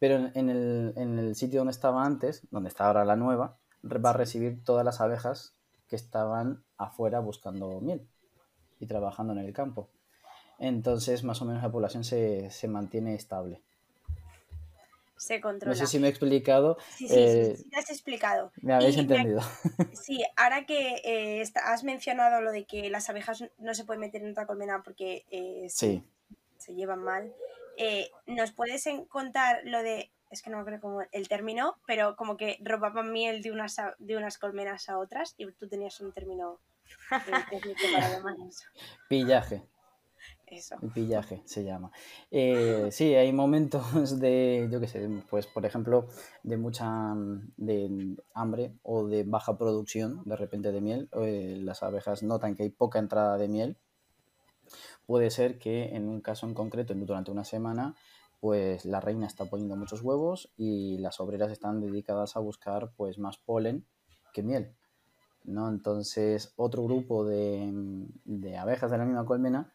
[0.00, 4.64] pero en, el, sitio donde estaba antes, donde está ahora la nueva, va a recibir
[4.64, 8.08] todas las abejas que estaban afuera buscando miel
[8.80, 9.88] y trabajando en el campo.
[10.58, 13.62] Entonces, más o menos la población se mantiene estable
[15.16, 15.74] se controla.
[15.74, 16.76] No sé si me he explicado.
[16.96, 18.52] Sí, sí, sí, eh, te has explicado.
[18.60, 19.40] Me habéis entendido.
[19.92, 24.22] sí, ahora que eh, has mencionado lo de que las abejas no se pueden meter
[24.22, 26.02] en otra colmena porque eh, se,
[26.74, 27.34] llevan mal,
[28.26, 32.36] ¿nos puedes contar lo de, es que no me acuerdo cómo el término, pero como
[32.36, 36.60] que robaban miel de unas, de unas colmenas a otras y tú tenías un término
[39.08, 39.62] Pillaje.
[40.82, 41.90] El pillaje se llama.
[42.30, 46.08] Eh, sí, hay momentos de, yo qué sé, pues por ejemplo,
[46.42, 47.14] de mucha
[47.56, 51.08] de hambre o de baja producción de repente de miel.
[51.12, 53.76] Eh, las abejas notan que hay poca entrada de miel.
[55.06, 57.94] Puede ser que en un caso en concreto, durante una semana,
[58.40, 63.18] pues la reina está poniendo muchos huevos y las obreras están dedicadas a buscar pues
[63.18, 63.86] más polen
[64.32, 64.74] que miel.
[65.44, 65.68] ¿no?
[65.68, 67.70] Entonces, otro grupo de,
[68.24, 69.73] de abejas de la misma colmena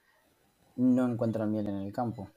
[0.79, 2.29] no encuentran miel en el campo.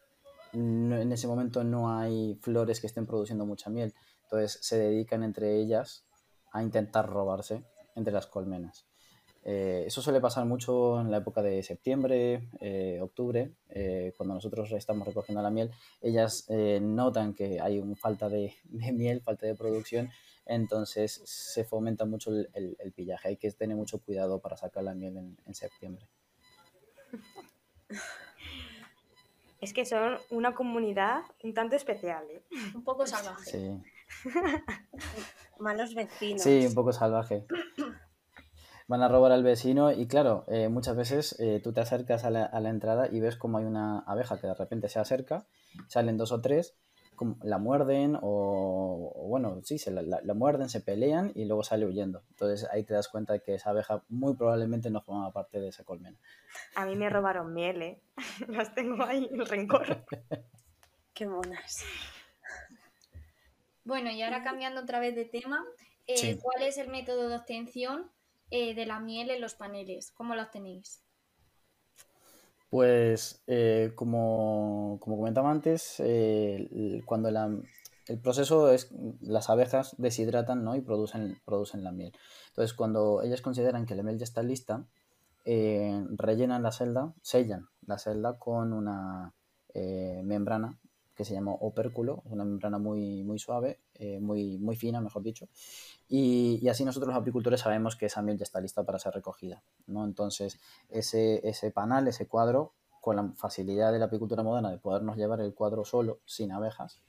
[0.52, 3.94] en ese momento no hay flores que estén produciendo mucha miel.
[4.24, 6.04] Entonces se dedican entre ellas
[6.52, 8.86] a intentar robarse entre las colmenas.
[9.44, 14.70] Eh, eso suele pasar mucho en la época de septiembre, eh, octubre, eh, cuando nosotros
[14.72, 15.70] estamos recogiendo la miel.
[16.00, 16.46] Ellas
[16.80, 20.10] notan que hay una falta de, miel, falta de producción,
[20.46, 23.28] entonces se fomenta mucho el, pillaje.
[23.28, 26.08] Hay que tener mucho cuidado para sacar la miel en septiembre.
[29.62, 32.42] Es que son una comunidad un tanto especial, ¿eh?
[32.74, 33.48] Un poco salvaje.
[33.48, 33.82] Sí.
[35.60, 36.42] Malos vecinos.
[36.42, 37.46] Sí, un poco salvaje.
[38.88, 42.30] Van a robar al vecino y claro, eh, muchas veces eh, tú te acercas a
[42.30, 45.46] la, a la, entrada y ves como hay una abeja que de repente se acerca,
[45.86, 46.76] salen dos o tres
[47.42, 52.22] la muerden o, bueno, sí, se la, muerden, se pelean y luego sale huyendo.
[52.30, 55.68] Entonces ahí te das cuenta de que esa abeja muy probablemente no formaba parte de
[55.68, 56.18] esa colmena.
[56.74, 58.02] A mí me robaron miel, ¿eh?
[58.48, 60.04] Las tengo ahí, el rencor.
[61.14, 61.84] Qué monas.
[63.84, 65.64] Bueno, y ahora cambiando otra vez de tema,
[66.06, 68.10] eh, ¿cuál es el método de obtención
[68.50, 70.12] eh, de la miel en los paneles?
[70.12, 71.01] ¿Cómo lo obtenéis?
[72.72, 80.74] Pues eh, como, comentaba antes, eh, cuando el proceso es, las abejas deshidratan ¿no?
[80.74, 82.14] y producen, producen la miel.
[82.48, 84.86] Entonces cuando ellas consideran que la miel ya está lista,
[85.44, 89.34] eh, rellenan la celda, sellan la celda con una
[89.74, 90.78] membrana
[91.14, 93.80] que se llama opérculo, una membrana muy, muy suave,
[94.20, 95.48] muy, muy fina, mejor dicho,
[96.14, 99.62] y, así nosotros los apicultores sabemos que esa miel ya está lista para ser recogida.
[99.86, 100.04] ¿no?
[100.04, 105.16] Entonces, ese, ese panal, ese cuadro, con la facilidad de la apicultura moderna de podernos
[105.16, 107.02] llevar el cuadro solo, sin abejas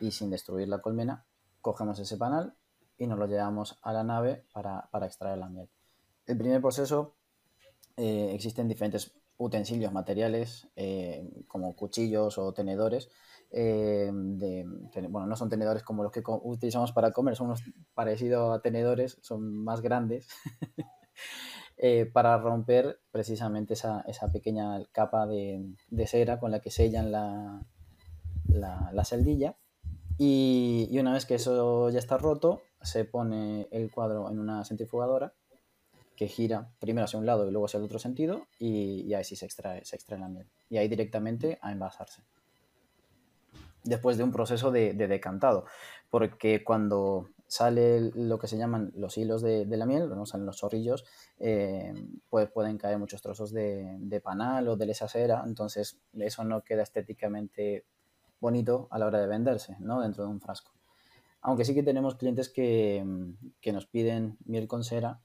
[0.00, 1.26] y sin destruir la colmena,
[1.60, 2.54] cogemos ese panal
[2.96, 5.68] y nos lo llevamos a la nave para, extraer la miel.
[6.26, 7.14] El primer proceso
[7.98, 13.10] eh, existen diferentes utensilios, materiales, eh, como cuchillos o tenedores,
[13.50, 14.10] eh,
[15.08, 17.62] bueno, no son tenedores como los que utilizamos para comer, son unos
[17.94, 20.28] parecidos a tenedores, son más grandes,
[21.78, 27.10] eh, para romper precisamente esa, esa pequeña capa de, de, cera con la que sellan
[27.10, 27.62] la,
[28.48, 29.56] la, la celdilla.
[30.18, 34.64] Y, y, una vez que eso ya está roto, se pone el cuadro en una
[34.64, 35.32] centrifugadora
[36.16, 39.22] que gira primero hacia un lado y luego hacia el otro sentido y, y ahí
[39.22, 40.50] sí se extrae, se extrae la miel.
[40.68, 42.22] Y ahí directamente a envasarse
[43.88, 45.64] después de un proceso de, decantado,
[46.10, 50.26] porque cuando sale lo que se llaman los hilos de, la miel, ¿no?
[50.26, 51.04] salen los zorrillos,
[51.38, 51.94] eh,
[52.28, 56.82] pues pueden caer muchos trozos de, panal o de lesa cera, entonces eso no queda
[56.82, 57.86] estéticamente
[58.40, 60.02] bonito a la hora de venderse ¿no?
[60.02, 60.72] dentro de un frasco.
[61.40, 63.02] Aunque sí que tenemos clientes que,
[63.72, 65.20] nos piden miel con cera,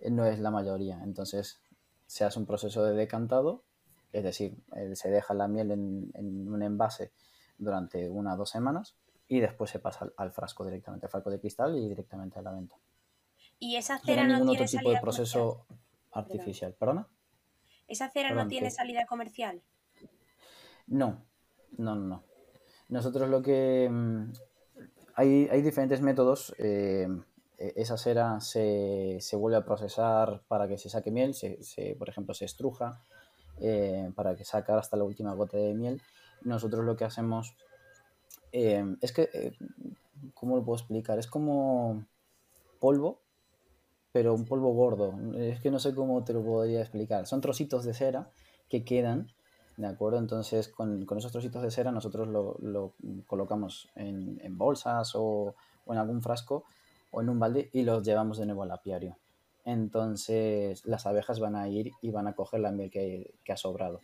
[0.00, 1.60] eh, no es la mayoría, entonces
[2.06, 3.64] se hace un proceso de decantado,
[4.12, 7.12] es decir, eh, se deja la miel en un envase
[7.58, 8.96] durante una o dos semanas
[9.28, 12.52] y después se pasa al, frasco directamente, al frasco de cristal y directamente a la
[12.52, 12.76] venta.
[13.58, 15.66] ¿Y esa cera no, ningún tiene otro tipo de proceso
[16.16, 16.74] artificial.
[16.74, 17.06] ¿Perdona?
[17.88, 19.62] ¿Esa cera no tiene salida comercial?
[20.86, 21.24] No,
[21.78, 22.24] no, no.
[22.88, 23.88] Nosotros lo que...
[23.90, 24.32] Mm,
[25.14, 26.54] hay, hay diferentes métodos.
[26.58, 27.08] Eh,
[27.58, 31.34] e, esa cera se, se, vuelve a procesar para que se saque miel.
[31.34, 33.00] Se, por ejemplo, se estruja
[33.60, 36.02] eh, para que sacar hasta la última gota de miel.
[36.42, 37.56] Nosotros lo que hacemos
[38.52, 39.52] eh, es que,
[40.34, 41.18] ¿cómo lo puedo explicar?
[41.18, 42.06] Es como
[42.80, 43.20] polvo,
[44.12, 45.14] pero un polvo gordo.
[45.34, 47.26] Es que no sé cómo te lo podría explicar.
[47.26, 48.30] Son trocitos de cera
[48.68, 49.28] que quedan,
[49.76, 50.18] ¿de acuerdo?
[50.18, 52.94] Entonces, con, con esos trocitos de cera nosotros lo, lo
[53.26, 56.64] colocamos en, en bolsas o, o, en algún frasco
[57.10, 59.18] o en un balde y los llevamos de nuevo al apiario.
[59.64, 63.56] Entonces, las abejas van a ir y van a coger la miel que, que ha
[63.56, 64.00] sobrado.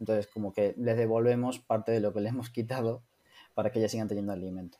[0.00, 3.02] Entonces, como que les devolvemos parte de lo que les hemos quitado
[3.54, 4.78] para que ellas sigan teniendo alimento.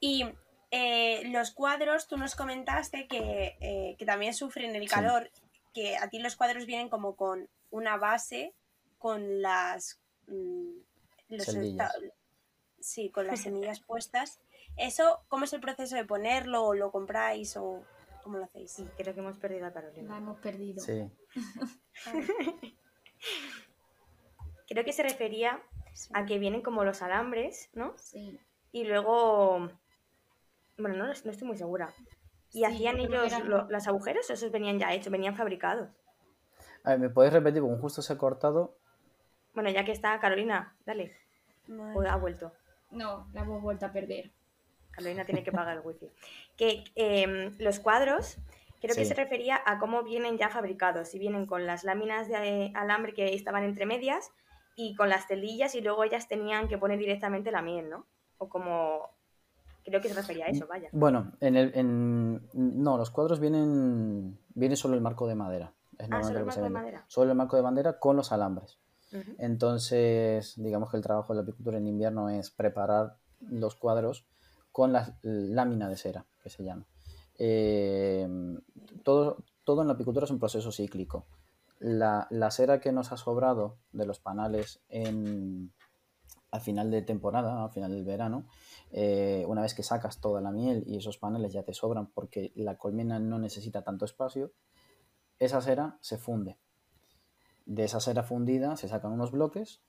[0.00, 0.24] Y
[0.70, 5.30] eh, los cuadros, tú nos comentaste que, eh, también sufren el calor,
[5.72, 8.52] que a ti los cuadros vienen como con una base,
[8.98, 9.98] con las...
[10.26, 10.78] Mm,
[12.80, 14.40] sí, con las semillas puestas.
[14.76, 17.82] ¿Eso cómo es el proceso de ponerlo o lo compráis o
[18.22, 18.72] cómo lo hacéis?
[18.72, 20.10] Sí, creo que hemos perdido a Carolina.
[20.10, 20.82] La hemos perdido.
[20.82, 21.10] Sí.
[24.68, 25.62] creo que se refería
[26.12, 27.94] a que vienen como los alambres, ¿no?
[27.96, 28.38] Sí.
[28.72, 29.70] Y luego
[30.76, 31.92] bueno, no, no estoy muy segura.
[32.52, 33.32] ¿Y hacían ellos
[33.68, 35.88] los agujeros o esos venían ya hechos, venían fabricados?
[36.84, 37.62] A ver, ¿me puedes repetir?
[37.62, 38.76] Como justo se ha cortado.
[39.54, 41.16] Bueno, ya que está Carolina, dale.
[41.68, 42.52] ¿O ha vuelto?
[42.90, 44.30] No, la hemos vuelto a perder.
[44.90, 46.10] Carolina tiene que pagar el wifi.
[46.56, 48.36] Que em, los cuadros,
[48.84, 51.08] creo que se refería a cómo vienen ya fabricados.
[51.08, 54.30] Si vienen con las láminas de alambre que estaban entre medias
[54.76, 58.06] y con las telillas y luego ellas tenían que poner directamente la miel, ¿no?
[58.38, 59.14] O como
[59.84, 60.88] Creo que se refería a eso, vaya.
[60.92, 62.48] Bueno, en el, en...
[62.54, 65.74] no, los cuadros vienen, viene solo el marco de madera.
[66.10, 67.04] ah, solo el marco de madera.
[67.06, 68.78] Solo el marco de madera con los alambres.
[69.38, 74.26] Entonces, digamos que el trabajo de la apicultura en invierno es preparar los cuadros
[74.72, 76.84] con la lámina de cera, que se llama.
[77.38, 78.28] Eh,
[79.02, 81.26] todo, en la apicultura es un proceso cíclico.
[81.80, 84.80] La, cera que nos ha sobrado de los panales
[86.54, 88.46] al final de temporada, al final del verano,
[88.92, 92.52] eh, una vez que sacas toda la miel y esos paneles ya te sobran porque
[92.54, 94.52] la colmena no necesita tanto espacio,
[95.40, 96.56] esa cera se funde.
[97.66, 99.80] De esa cera fundida se sacan unos bloques,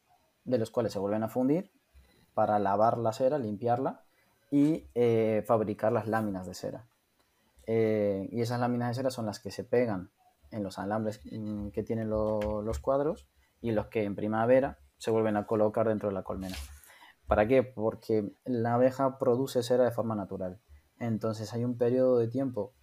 [0.44, 1.72] de los cuales se vuelven a fundir
[2.34, 4.04] para lavar la cera, limpiarla
[4.50, 6.88] y eh, fabricar las láminas de cera.
[7.68, 10.12] Eh, y esas láminas de cera son las que se pegan
[10.52, 13.28] en los alambres mm, que tienen los cuadros
[13.62, 16.56] y los que en primavera se vuelven a colocar dentro de la colmena.
[17.28, 17.64] ¿Para qué?
[17.64, 20.60] Porque la abeja produce cera de forma natural.
[21.00, 22.74] Entonces hay un periodo de tiempo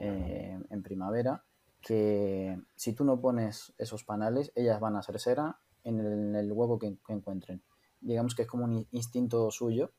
[0.00, 1.44] eh, en primavera
[1.80, 6.78] que si tú no pones esos panales, ellas van a hacer cera en el, huevo
[6.78, 7.62] que, encuentren.
[8.00, 9.92] Digamos que es como un instinto suyo.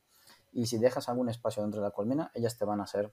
[0.52, 3.12] Y si dejas algún espacio dentro de la colmena, ellas te van a hacer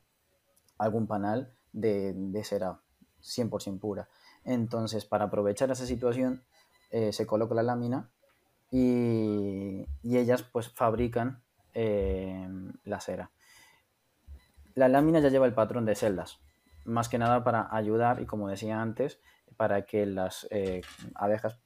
[0.81, 2.79] algún panal de, de cera
[3.21, 4.09] 100% pura.
[4.43, 6.43] Entonces, para aprovechar esa situación,
[6.89, 8.09] eh, se coloca la lámina
[8.69, 11.41] y, ellas pues fabrican
[11.73, 12.47] eh,
[12.83, 13.31] la cera.
[14.75, 16.39] La lámina ya lleva el patrón de celdas,
[16.85, 19.19] más que nada para ayudar y como decía antes,
[19.57, 20.81] para que las eh,
[21.15, 21.59] abejas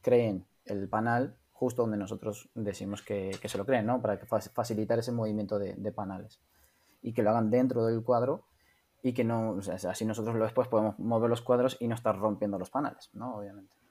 [0.00, 4.00] creen el panal justo donde nosotros decimos que, se lo creen, ¿no?
[4.02, 6.40] Para facilitar ese movimiento de, panales
[7.02, 8.44] y que lo hagan dentro del cuadro
[9.02, 12.70] y que no, así nosotros después podemos mover los cuadros y no estar rompiendo los
[12.70, 13.36] panales, ¿no?
[13.36, 13.82] Obviamente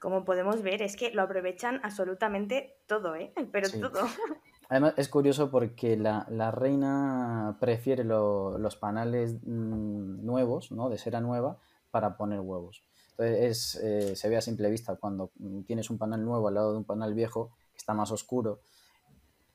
[0.00, 3.32] como podemos ver, es que lo aprovechan absolutamente todo, ¿eh?
[3.52, 4.00] Pero todo.
[4.68, 10.88] Además, es curioso porque la, reina prefiere los panales mm, nuevos, ¿no?
[10.88, 11.58] De cera nueva,
[11.90, 12.82] para poner huevos.
[13.10, 15.32] Entonces, eh, se ve a simple vista cuando
[15.66, 18.60] tienes un panal nuevo al lado de un panal viejo, que está más oscuro,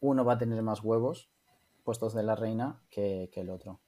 [0.02, 1.30] uno va a tener más huevos
[1.86, 3.80] puestos de la reina que, el otro.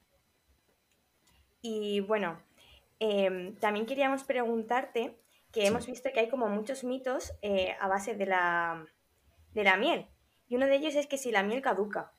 [1.61, 2.39] Y bueno,
[2.99, 5.19] em, también queríamos preguntarte
[5.51, 8.85] que hemos visto que hay como muchos mitos eh, a base de la,
[9.53, 10.07] de la miel.
[10.47, 12.13] Y uno de ellos es que si la miel caduca.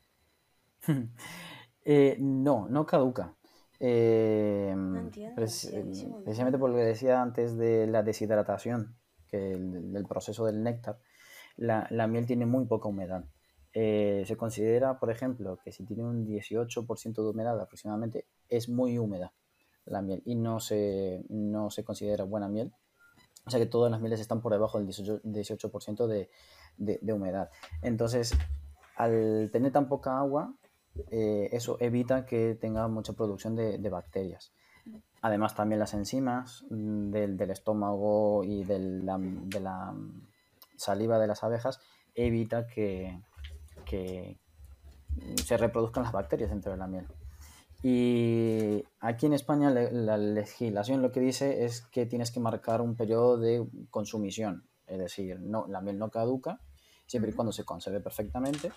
[1.91, 3.35] Eh, no, no caduca.
[3.81, 4.77] Eh,
[5.35, 8.95] precisamente por lo que decía antes de la deshidratación,
[9.27, 10.99] que el, del proceso del néctar,
[11.57, 13.25] la, la, miel tiene muy poca humedad.
[14.27, 19.33] Se considera, por ejemplo, que si tiene un 18% de humedad aproximadamente, es muy húmeda
[19.91, 22.73] la miel y no se, no se considera buena miel
[23.47, 26.31] O sea que todas las mieles están por debajo del 18%, de,
[26.77, 27.51] de, humedad.
[27.83, 28.37] Entonces,
[28.97, 30.55] al tener tan poca agua,
[31.11, 34.53] eh, eso evita que tenga mucha producción de, bacterias.
[35.23, 39.95] Además, también las enzimas del, estómago y de la,
[40.77, 41.81] saliva de las abejas
[42.15, 43.21] evita que,
[43.89, 47.07] se reproduzcan las bacterias dentro de la miel.
[47.83, 52.97] Y aquí en España la, legislación lo que dice es que tienes que marcar un
[52.97, 56.61] periodo de consumición, es decir, no, la miel no caduca
[57.07, 58.73] siempre y cuando se conserve perfectamente,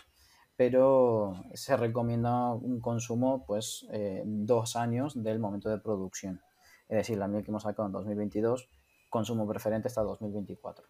[0.56, 6.42] pero se recomienda un consumo pues eh, dos años del momento de producción.
[6.88, 8.70] Es decir, la miel que hemos sacado en 2022,
[9.10, 10.86] consumo preferente hasta 2024.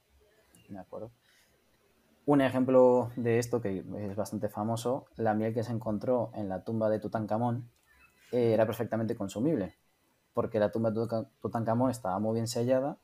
[0.67, 1.11] ¿De acuerdo?
[2.26, 6.63] Un ejemplo de esto que es bastante famoso, la miel que se encontró en la
[6.63, 7.69] tumba de Tutankamón
[8.32, 9.76] eh, era perfectamente consumible,
[10.34, 11.07] porque la tumba de
[11.41, 12.99] Tutankamón estaba muy bien sellada,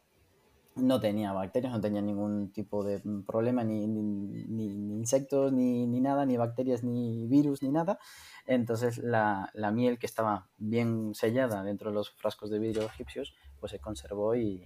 [0.77, 6.83] no tenía bacterias, no tenía ningún tipo de problema, ni, insectos, ni, nada, ni bacterias,
[6.83, 7.99] ni virus, ni nada.
[8.45, 13.71] Entonces la, miel que estaba bien sellada dentro de los frascos de vidrio egipcios, pues
[13.71, 14.63] se conservó y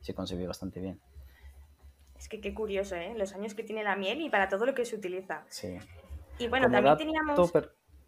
[0.00, 1.00] se conservó bastante bien.
[2.20, 3.14] Es que qué curioso, ¿eh?
[3.16, 5.42] Los años que tiene la miel y para todo lo que se utiliza.
[5.48, 5.78] Sí.
[6.38, 7.50] Y bueno, también teníamos...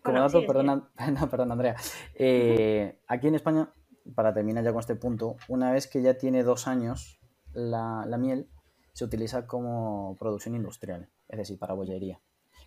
[0.02, 0.86] como dato, perdona,
[1.30, 1.76] perdón, Andrea.
[2.14, 3.72] Eh, aquí en España,
[4.14, 7.20] para terminar ya con este punto, una vez que ya tiene dos años
[7.54, 8.50] la, miel,
[8.92, 12.20] se utiliza como producción industrial, es decir, para bollería.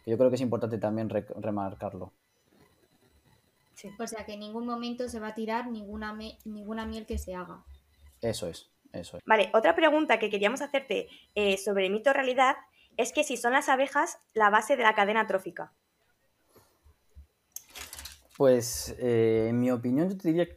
[0.07, 2.11] Yo creo que es importante también remarcarlo.
[3.75, 3.91] Sí.
[3.99, 7.35] O sea que en ningún momento se va a tirar ninguna, ninguna miel que se
[7.35, 7.63] haga.
[8.19, 8.74] Eso es.
[9.25, 12.55] Vale, otra pregunta que queríamos hacerte eh, sobre mito realidad
[12.97, 15.73] es que si son las abejas la base de la cadena trófica.
[18.37, 20.47] Pues eh, en mi opinión yo te diría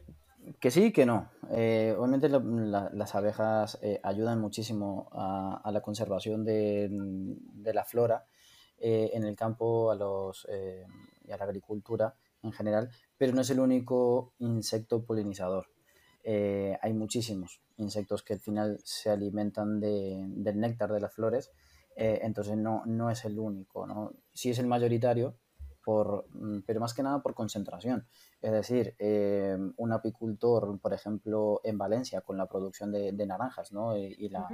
[0.59, 1.29] que sí y que no.
[1.51, 6.89] Eh, obviamente las abejas ayudan muchísimo a, la conservación de,
[7.73, 8.25] la flora
[8.79, 10.47] en el campo a los,
[11.25, 15.67] y a la agricultura en general, pero no es el único insecto polinizador.
[16.81, 21.51] Hay muchísimos insectos que al final se alimentan del néctar de las flores,
[21.95, 24.13] eh, entonces no, no es el único, ¿no?
[24.33, 25.35] Sí es el mayoritario,
[25.83, 28.07] por, mm, pero más que nada por concentración.
[28.41, 33.97] Es decir, eh, un apicultor, por ejemplo, en Valencia, con la producción de, naranjas ¿no?
[33.97, 34.47] y, la,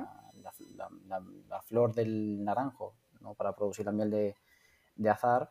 [1.48, 3.36] la, flor del naranjo ¿no?
[3.36, 4.36] para producir la miel de,
[4.96, 5.50] de azar,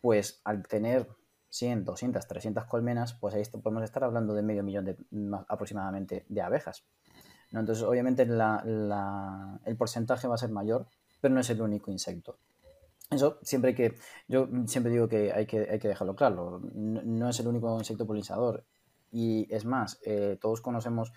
[0.00, 1.08] pues al tener
[1.54, 4.96] 100, 200, 300 colmenas, pues ahí podemos estar hablando de medio millón de,
[5.48, 6.84] aproximadamente de abejas.
[7.52, 7.60] ¿no?
[7.60, 10.88] Entonces, obviamente el porcentaje va a ser mayor,
[11.20, 12.38] pero no es el único insecto.
[13.08, 13.94] Eso siempre que,
[14.26, 18.04] yo siempre digo que hay que, hay que dejarlo claro, no, es el único insecto
[18.04, 18.64] polinizador.
[19.12, 21.12] Y es más, eh, todos conocemos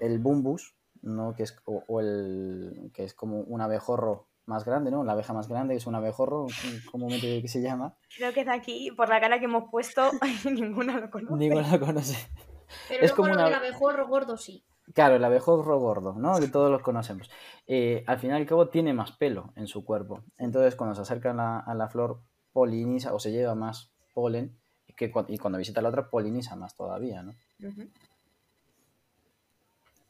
[0.00, 1.34] el bumbus, ¿no?
[1.34, 5.04] que, es, o, el, que es como un abejorro más grande, ¿no?
[5.04, 6.46] La abeja más grande es un abejorro,
[6.90, 7.96] comúnmente que se llama.
[8.16, 10.10] Creo que es aquí, por la cara que hemos puesto,
[10.44, 11.34] ninguna lo conoce.
[11.34, 12.28] Ninguna lo conoce.
[12.88, 14.64] Pero es como el abejorro gordo sí.
[14.92, 16.38] Claro, el abejorro gordo, ¿no?
[16.38, 17.30] Que todos los conocemos.
[17.66, 20.22] Eh, al final y al cabo tiene más pelo en su cuerpo.
[20.36, 22.20] Entonces, cuando se acerca a la, flor,
[22.52, 24.58] poliniza o se lleva más polen
[24.96, 27.34] que, y cuando visita la otra, poliniza más todavía, ¿no?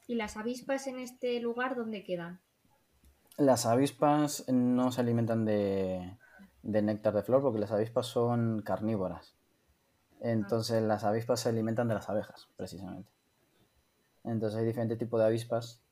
[0.06, 2.40] ¿Y las avispas en este lugar dónde quedan?
[3.36, 6.18] Las avispas no se alimentan de,
[6.62, 9.34] néctar de flor porque las avispas son carnívoras.
[10.20, 13.10] Entonces las avispas se alimentan de las abejas, precisamente.
[14.22, 15.82] Entonces hay diferentes tipos de avispas,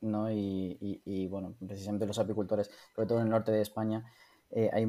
[0.00, 0.30] ¿no?
[0.30, 4.04] Y, bueno, precisamente los apicultores, sobre todo en el norte de España,
[4.50, 4.84] eh, hay,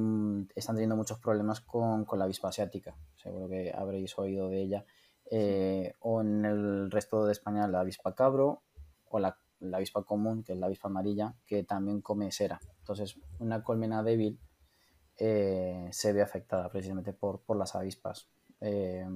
[0.55, 2.95] están teniendo muchos problemas con, la avispa asiática.
[3.15, 4.85] Seguro que habréis oído de ella.
[5.31, 8.61] Eh, o en el resto de España la avispa cabro
[9.05, 12.59] o la la avispa común, que es la avispa amarilla, que también come cera.
[12.79, 14.39] Entonces, una colmena débil
[15.17, 18.27] eh, se ve afectada precisamente por, las avispas.
[18.59, 19.07] Eh,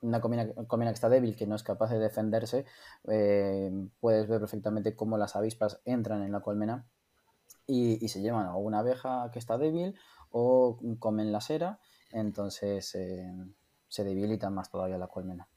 [0.00, 2.66] una colmena, que está débil, que no es capaz de defenderse,
[3.08, 3.70] eh,
[4.00, 6.86] puedes ver perfectamente cómo las avispas entran en la colmena
[7.66, 9.98] y, se llevan a una abeja que está débil
[10.30, 11.80] o comen la cera,
[12.12, 12.96] entonces
[13.88, 15.48] se debilita más todavía la colmena.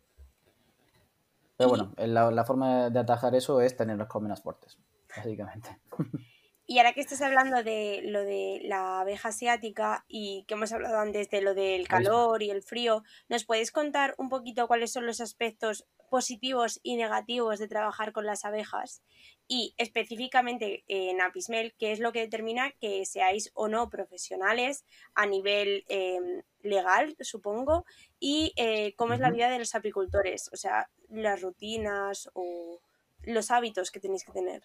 [1.61, 4.77] Pero bueno, la, forma de atajar eso es tener las colmenas fuertes,
[5.15, 5.79] básicamente.
[6.67, 10.99] Y ahora que estás hablando de lo de la abeja asiática y que hemos hablado
[10.99, 15.05] antes de lo del calor y el frío, ¿nos puedes contar un poquito cuáles son
[15.05, 19.01] los aspectos positivos y negativos de trabajar con las abejas?
[19.47, 24.85] Y específicamente en Apismel, ¿qué es lo que determina que seáis o no profesionales
[25.15, 27.85] a nivel em, legal, supongo?
[28.19, 32.81] Y eh, cómo es la vida de los apicultores, o sea, las rutinas o
[33.23, 34.63] los hábitos que tenéis que tener?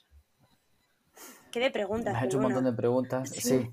[1.50, 2.12] ¿Qué de preguntas?
[2.12, 3.70] Me ha hecho un montón de preguntas, sí.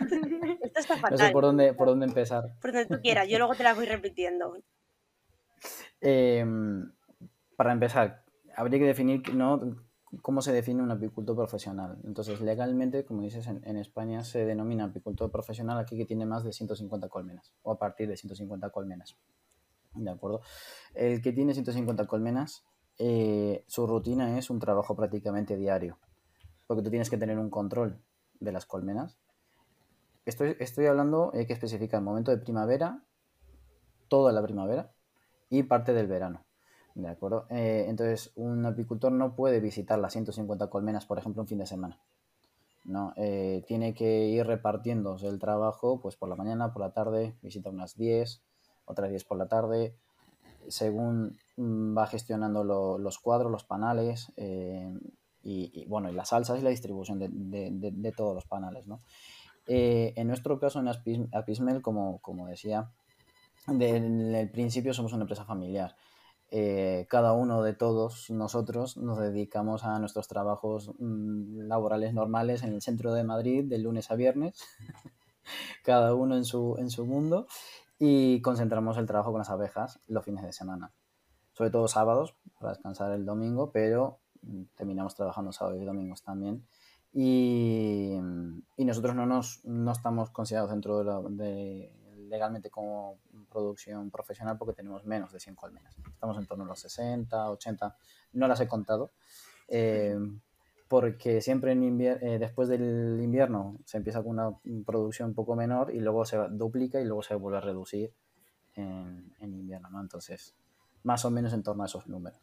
[0.00, 1.18] Esto está fatal.
[1.18, 2.54] No sé por dónde, por dónde empezar.
[2.60, 4.56] Por donde tú quieras, yo luego te las voy repitiendo.
[6.06, 6.92] Em,
[7.56, 8.24] para empezar,
[8.56, 9.76] habría que definir ¿no?
[10.22, 11.98] cómo se define un apicultor profesional.
[12.04, 16.52] Entonces, legalmente, como dices, en, España se denomina apicultor profesional aquí que tiene más de
[16.52, 19.16] 150 colmenas o a partir de 150 colmenas.
[19.94, 20.40] ¿De acuerdo?
[20.94, 22.64] El que tiene 150 colmenas,
[22.98, 25.98] eh, su rutina es un trabajo prácticamente diario,
[26.66, 28.00] porque tú tienes que tener un control
[28.40, 29.18] de las colmenas.
[30.24, 33.04] Estoy, estoy hablando, hay que especificar el momento de primavera,
[34.08, 34.92] toda la primavera
[35.48, 36.44] y parte del verano.
[36.94, 37.46] ¿De acuerdo?
[37.50, 41.66] Eh, entonces, un apicultor no puede visitar las 150 colmenas, por ejemplo, un fin de
[41.66, 41.98] semana.
[42.84, 47.34] No, eh, tiene que ir repartiéndose el trabajo, pues por la mañana, por la tarde,
[47.42, 48.42] visita unas 10,
[48.84, 49.96] otras 10 por la tarde,
[50.68, 54.92] según mm, va gestionando lo, los cuadros, los panales, eh,
[55.42, 59.00] y, bueno, y las salsas y la distribución de, de, todos los panales, ¿no?
[59.66, 60.88] Eh, en nuestro caso, en
[61.32, 62.90] Apismel, como, como decía,
[63.66, 65.96] desde el principio somos una empresa familiar.
[66.56, 72.72] Eh, cada uno de todos nosotros nos dedicamos a nuestros trabajos mmm, laborales normales en
[72.74, 74.62] el centro de Madrid de lunes a viernes,
[75.84, 77.48] cada uno en su, en su mundo,
[77.98, 80.92] y concentramos el trabajo con las abejas los fines de semana,
[81.54, 86.64] sobre todo sábados para descansar el domingo, pero mm, terminamos trabajando sábados y domingos también.
[87.12, 88.12] Y,
[88.76, 91.20] y nosotros no, nos, no estamos considerados dentro de, la,
[92.34, 93.18] legalmente como
[93.48, 95.96] producción profesional porque tenemos menos de 100 colmenas.
[96.12, 97.96] Estamos en torno a los 60, 80,
[98.32, 99.12] no las he contado,
[99.68, 100.18] eh,
[100.88, 104.50] porque siempre en invier eh, después del invierno se empieza con una
[104.84, 108.12] producción un poco menor y luego se duplica y luego se vuelve a reducir
[108.74, 110.00] en, en invierno, ¿no?
[110.00, 110.54] Entonces,
[111.04, 112.40] más o menos en torno a esos números.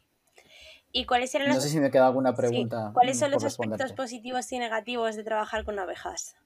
[0.90, 1.56] ¿Y cuáles eran los...
[1.56, 2.88] No sé si me queda alguna pregunta.
[2.88, 2.92] Sí.
[2.94, 6.36] ¿Cuáles son los aspectos positivos y negativos de trabajar con abejas?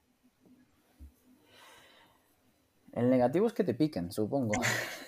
[2.97, 4.53] El negativo es que te piquen, supongo.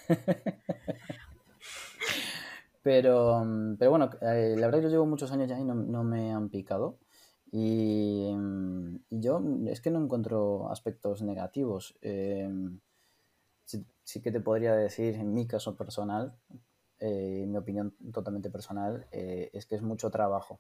[2.83, 3.45] pero,
[3.77, 6.97] pero bueno, eh, la verdad yo llevo muchos años ya y no, me han picado.
[7.51, 8.31] Y,
[9.09, 11.97] yo es que no encuentro aspectos negativos.
[12.03, 12.47] Eh,
[14.03, 16.35] sí, que te podría decir, en mi caso personal,
[16.99, 20.59] eh, mi opinión totalmente personal, eh, es que es mucho trabajo.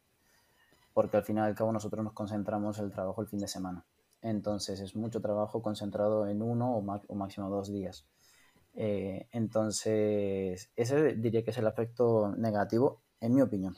[0.93, 3.85] Porque al final y al cabo nosotros nos concentramos el trabajo el fin de semana.
[4.21, 8.05] Entonces es mucho trabajo concentrado en uno o, o máximo dos días.
[8.75, 13.75] Eh, entonces, ese diría que es el aspecto negativo, en mi opinión.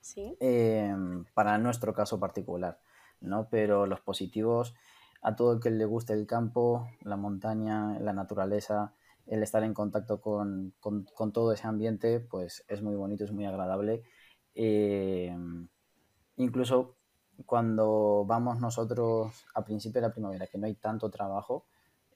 [0.00, 0.36] Sí.
[0.40, 0.94] Eh,
[1.34, 2.78] para nuestro caso particular,
[3.20, 3.48] ¿no?
[3.48, 4.74] Pero los positivos,
[5.22, 8.94] a todo el que le guste el campo, la montaña, la naturaleza,
[9.26, 13.32] el estar en contacto con, con, con todo ese ambiente, pues es muy bonito, es
[13.32, 14.04] muy agradable.
[14.54, 15.36] Eh,
[16.36, 16.95] incluso
[17.44, 21.66] cuando vamos nosotros a principio de la primavera, que no hay tanto trabajo,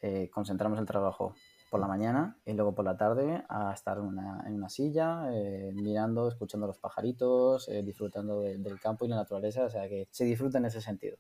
[0.01, 1.35] eh, concentramos el trabajo
[1.71, 5.73] por la mañana y luego por la tarde a estar una, en una silla, eh,
[5.75, 10.09] mirando, escuchando los pajaritos, eh, disfrutando de, del campo y la naturaleza, o sea que
[10.11, 11.19] se disfruta en ese sentido,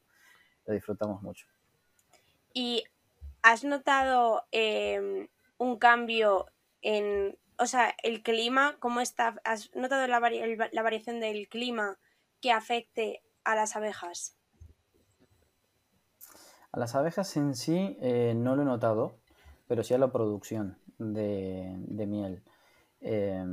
[0.66, 1.46] lo disfrutamos mucho.
[2.52, 2.84] ¿Y
[3.42, 5.28] has notado eh,
[5.58, 6.46] un cambio
[6.82, 10.18] en, o sea, el clima, cómo está, has notado la
[10.82, 11.98] variación del clima
[12.40, 14.36] que afecte a las abejas?
[16.72, 19.16] A las abejas en sí eh, no lo he notado,
[19.66, 22.42] pero sí a la producción de, de miel.
[23.00, 23.44] Eh,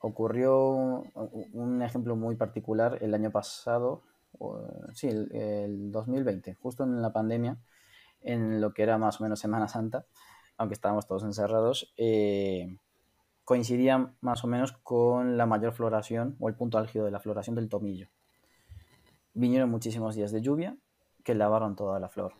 [0.00, 1.04] ocurrió
[1.52, 4.02] un ejemplo muy particular el año pasado,
[4.94, 7.58] sí, el, el, 2020, justo en la pandemia,
[8.20, 10.06] en lo que era más o menos Semana Santa,
[10.56, 12.76] aunque estábamos todos encerrados, eh,
[13.44, 17.54] coincidía más o menos con la mayor floración o el punto álgido de la floración
[17.54, 18.08] del tomillo
[19.34, 20.76] vinieron muchísimos días de lluvia
[21.24, 22.34] que lavaron toda la flor.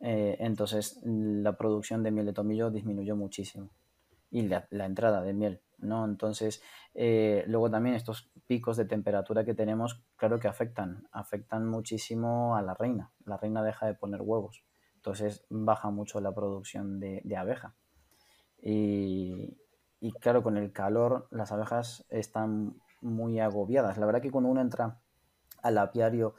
[0.00, 3.70] Eh, entonces la producción de miel de tomillo disminuyó muchísimo
[4.30, 6.04] y la, entrada de miel, ¿no?
[6.04, 6.62] Entonces
[6.94, 12.62] eh, luego también estos picos de temperatura que tenemos, claro que afectan, afectan muchísimo a
[12.62, 13.12] la reina.
[13.24, 14.64] La reina deja de poner huevos,
[14.96, 17.74] entonces baja mucho la producción de, de abeja.
[18.62, 23.98] Y claro, con el calor las abejas están muy agobiadas.
[23.98, 24.98] La verdad que cuando uno entra
[25.62, 26.34] al apiario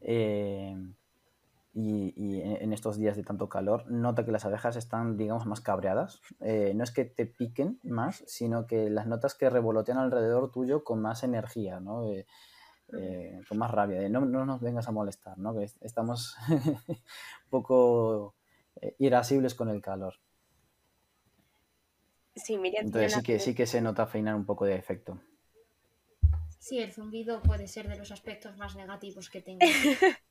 [0.00, 0.76] eh,
[1.74, 5.60] y, y, en estos días de tanto calor, nota que las abejas están, digamos, más
[5.60, 6.20] cabreadas.
[6.40, 10.84] Eh, no es que te piquen más, sino que las notas que revolotean alrededor tuyo
[10.84, 12.04] con más energía, ¿no?
[12.04, 12.26] Eh,
[12.96, 15.54] eh con más rabia, de no, no, nos vengas a molestar, ¿no?
[15.54, 16.78] que estamos un
[17.50, 18.34] poco
[18.98, 20.14] irascibles con el calor.
[22.36, 25.18] Sí, Miriam, Entonces sí que, sí que se nota feinar un poco de efecto.
[26.66, 29.60] Sí, el zumbido puede ser de los aspectos más negativos que tengo.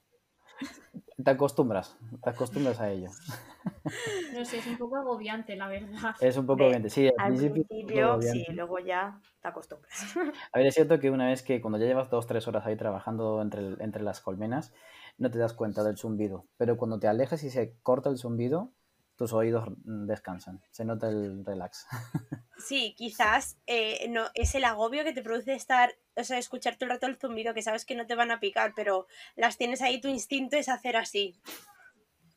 [1.24, 3.10] Te acostumbras, te acostumbras a ello.
[4.34, 6.16] No sé, es un poco agobiante, la verdad.
[6.20, 7.08] Es un poco agobiante, sí.
[7.08, 9.94] Al principio sí, luego ya te acostumbras.
[10.52, 12.76] A ver, es cierto que una vez que cuando ya llevas dos, tres horas ahí
[12.76, 14.74] trabajando entre, el- entre las colmenas,
[15.18, 16.46] no te das cuenta del zumbido.
[16.58, 18.74] Pero cuando te alejas y se corta el zumbido,
[19.16, 20.62] tus oídos descansan.
[20.72, 21.86] Se nota el relax.
[22.58, 26.86] Sí, quizás eh, no, es el agobio que te produce estar, o sea, escuchar todo
[26.86, 29.82] el rato el zumbido, que sabes que no te van a picar, pero las tienes
[29.82, 31.36] ahí, tu instinto es hacer así.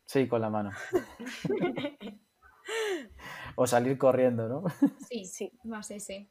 [0.06, 0.72] Sí, con la mano.
[3.54, 4.64] O salir corriendo, ¿no?
[5.08, 5.52] Sí, Sí.
[5.62, 6.28] más ese.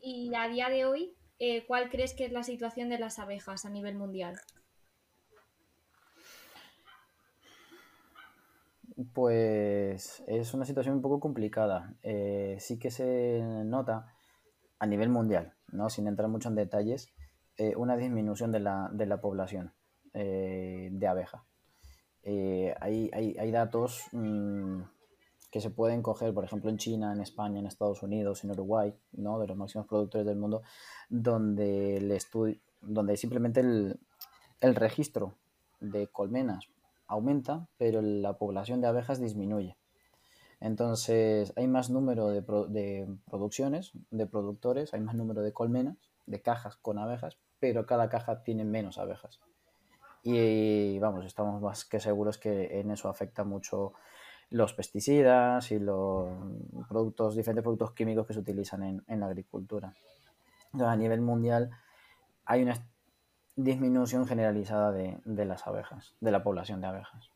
[0.00, 3.64] y a día de hoy, eh, ¿cuál crees que es la situación de las abejas
[3.64, 4.40] a nivel mundial?
[9.14, 11.94] Pues es una situación un poco complicada.
[12.02, 14.06] Eh, sí que se nota
[14.78, 15.90] a nivel mundial, ¿no?
[15.90, 17.12] Sin entrar mucho en detalles,
[17.56, 19.72] eh, una disminución de la, de la población
[20.14, 21.44] eh, de abeja.
[22.80, 24.82] Hay, hay- hay datos mm,
[25.50, 28.94] que se pueden coger, por ejemplo, en China, en España, en Estados Unidos, en Uruguay,
[29.12, 29.38] ¿no?
[29.38, 30.62] De los máximos productores del mundo,
[31.08, 32.18] donde, el
[32.80, 34.00] donde simplemente el,
[34.60, 35.36] el registro
[35.80, 36.68] de colmenas
[37.12, 39.76] aumenta, pero la población de abejas disminuye.
[40.60, 45.96] Entonces, hay más número de, pro- de producciones, de productores, hay más número de colmenas,
[46.26, 49.40] de cajas con abejas, pero cada caja tiene menos abejas.
[50.22, 53.92] Y vamos, estamos más que seguros que en eso afecta mucho
[54.50, 56.28] los pesticidas y los
[56.88, 59.92] productos, diferentes productos químicos que se utilizan en, la agricultura.
[60.66, 61.70] Entonces, a nivel mundial
[62.44, 62.74] hay una
[63.56, 67.30] disminución generalizada de, de las abejas, de la población de abejas.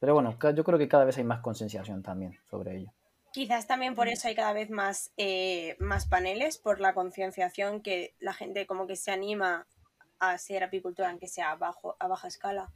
[0.00, 2.92] Pero bueno, yo creo que cada vez hay más concienciación también sobre ello.
[3.32, 8.14] Quizás también por eso hay cada vez más, eh, más paneles, por la concienciación que
[8.20, 9.66] la gente como que se anima
[10.18, 12.70] a ser apicultora, aunque sea a, bajo, a baja escala.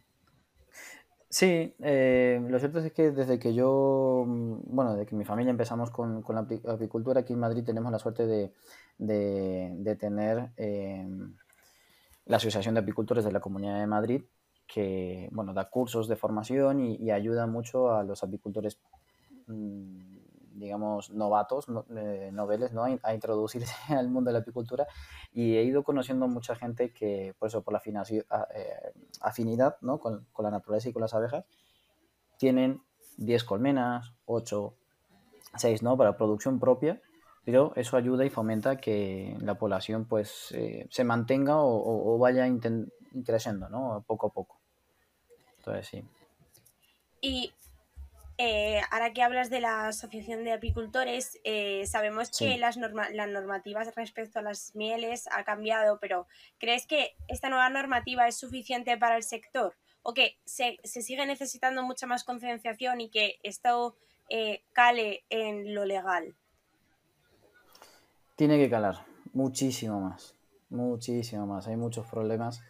[1.29, 5.51] Sí, eh, lo cierto es que desde que yo, mm, bueno, desde que mi familia
[5.51, 8.53] empezamos con, con la api- apicultura, aquí en Madrid tenemos la suerte de,
[8.99, 11.09] de- de tener eh,
[12.27, 14.25] la Asociación de Apicultores de la Comunidad de Madrid,
[14.67, 18.79] que, bueno, da cursos de formación y, ayuda mucho a los apicultores,
[19.47, 20.17] mm,
[20.55, 22.85] digamos, novatos, no- eh, noveles, ¿no?
[23.03, 24.87] A, introducirse al mundo de la apicultura
[25.33, 29.99] y he ido conociendo mucha gente que, por eso, por la eh, afinidad ¿no?
[29.99, 31.45] con, con la naturaleza y con las abejas,
[32.39, 32.83] tienen
[33.17, 34.75] 10 colmenas, 8,
[35.57, 35.97] 6, ¿no?
[35.97, 37.01] Para producción propia,
[37.45, 42.19] pero eso ayuda y fomenta que la población pues eh, se mantenga o, o- o
[42.19, 42.47] vaya
[43.25, 44.05] creciendo, ¿no?
[44.07, 44.61] Poco a poco.
[45.59, 46.05] Entonces, sí.
[47.21, 47.53] Y
[48.39, 53.29] eh, ahora que hablas de la Asociación de Apicultores, eh, sabemos que las, norma- las
[53.29, 56.27] normativas respecto a las mieles ha cambiado, pero
[56.59, 59.77] ¿crees que esta nueva normativa es suficiente para el sector?
[60.03, 63.97] ¿O que se, se sigue necesitando mucha más concienciación y que esto
[64.29, 66.35] eh, cale en lo legal?
[68.43, 70.35] Tiene que calar muchísimo más,
[70.69, 71.69] muchísimo más.
[71.69, 72.61] Hay muchos problemas.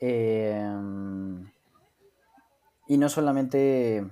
[0.00, 0.66] Eh,
[2.88, 4.10] y no solamente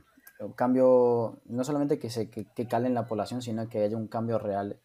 [0.54, 4.06] cambio, no solamente que se que, que cale en la población, sino que haya un
[4.08, 4.80] cambio real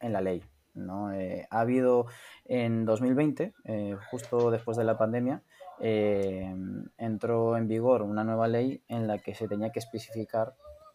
[0.00, 0.42] en la ley.
[0.72, 1.12] ¿no?
[1.12, 2.06] Eh, ha habido
[2.46, 5.42] en 2020, eh, justo después de la pandemia,
[5.80, 6.50] eh,
[6.96, 10.54] entró en vigor una nueva ley en la que se tenía que especificar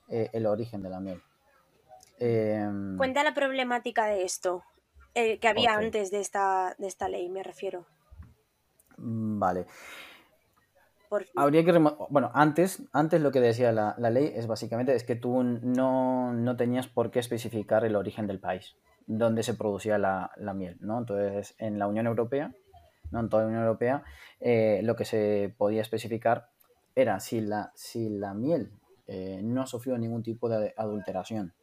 [0.10, 1.22] el origen de la miel.
[2.20, 4.64] Eh, Cuenta la problemática de esto,
[5.14, 7.86] eh, que había antes de esta, de esta ley, me refiero.
[8.98, 9.66] mm, Vale.
[11.38, 11.72] Habría que...
[12.10, 16.34] Bueno, antes, antes lo que decía la, la ley es básicamente es que tú no,
[16.34, 18.76] no tenías por qué especificar el origen del país
[19.08, 21.00] donde se producía la, la miel, ¿no?
[21.00, 22.54] Entonces, en la Unión Europea,
[23.10, 23.22] ¿no?
[23.22, 24.04] En toda la Unión Europea,
[24.42, 26.50] eh, lo que se podía especificar
[26.94, 28.72] era si la, si la miel
[29.08, 31.54] eh, no ha sufrido ningún tipo de adulteración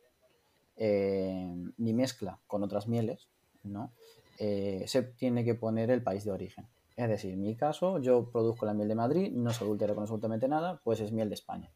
[0.77, 3.29] eh, ni mezcla con otras mieles,
[3.63, 3.93] ¿no?
[4.39, 6.69] Eh, se tiene que poner el país de origen.
[6.97, 10.03] Es decir, en mi caso, yo produzco la miel de Madrid, no se adultera con
[10.03, 11.71] absolutamente nada, pues es miel de España.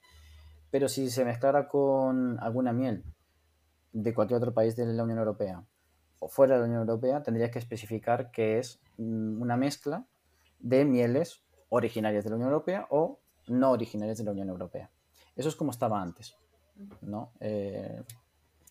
[0.71, 3.05] Pero si se mezclara con alguna miel
[3.93, 5.65] de cualquier otro país de la Unión Europea
[6.21, 10.07] o fuera de la Unión Europea, tendría que especificar que es mm, una mezcla
[10.59, 14.91] de mieles originarias de la Unión Europea o no originarias de la Unión Europea.
[15.37, 16.37] Eso es como estaba antes,
[17.03, 17.33] ¿no?
[17.41, 18.03] Eh,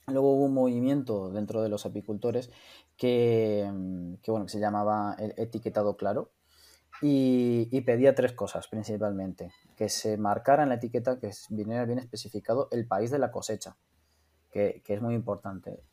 [0.08, 2.49] luego hubo un movimiento dentro de los apicultores
[2.95, 6.32] que, mm, bueno, se llamaba el etiquetado claro
[7.01, 9.51] y, pedía tres cosas principalmente.
[9.76, 13.78] Que se marcara en la etiqueta que viniera bien especificado el país de la cosecha,
[14.51, 15.84] que, que es muy importante.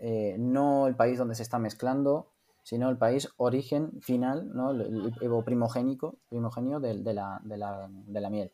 [0.00, 2.30] eh, no el país donde se está mezclando,
[2.62, 4.70] sino el país origen final, ¿no?
[4.72, 5.12] el,
[5.44, 8.52] primogénico, primogenio de, la, de, la, de, la, miel.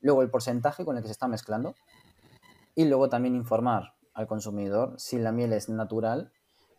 [0.00, 1.74] Luego el porcentaje con el que se está mezclando
[2.74, 6.32] y luego también informar al consumidor si la miel es natural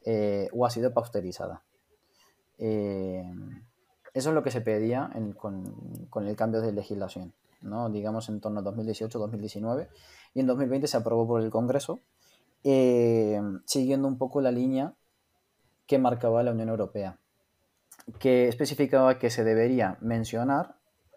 [0.05, 1.63] eh, o ha sido pasteurizada.
[2.57, 3.23] Eh,
[4.13, 7.89] eso es lo que se pedía con, con, el cambio de legislación, ¿no?
[7.89, 9.87] digamos en torno a 2018-2019,
[10.33, 12.01] y en 2020 se aprobó por el Congreso,
[12.63, 14.93] eh, siguiendo un poco la línea
[15.87, 17.19] que marcaba la Unión Europea,
[18.19, 20.75] que especificaba que se debería mencionar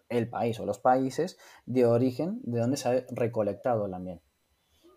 [0.09, 4.21] el país o los países de origen de donde se ha recolectado la miel.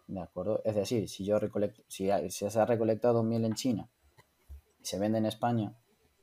[0.08, 0.62] ¿De acuerdo?
[0.64, 3.90] Es decir, si yo recolecto, si, se ha recolectado miel en China
[4.80, 5.74] y se vende en España,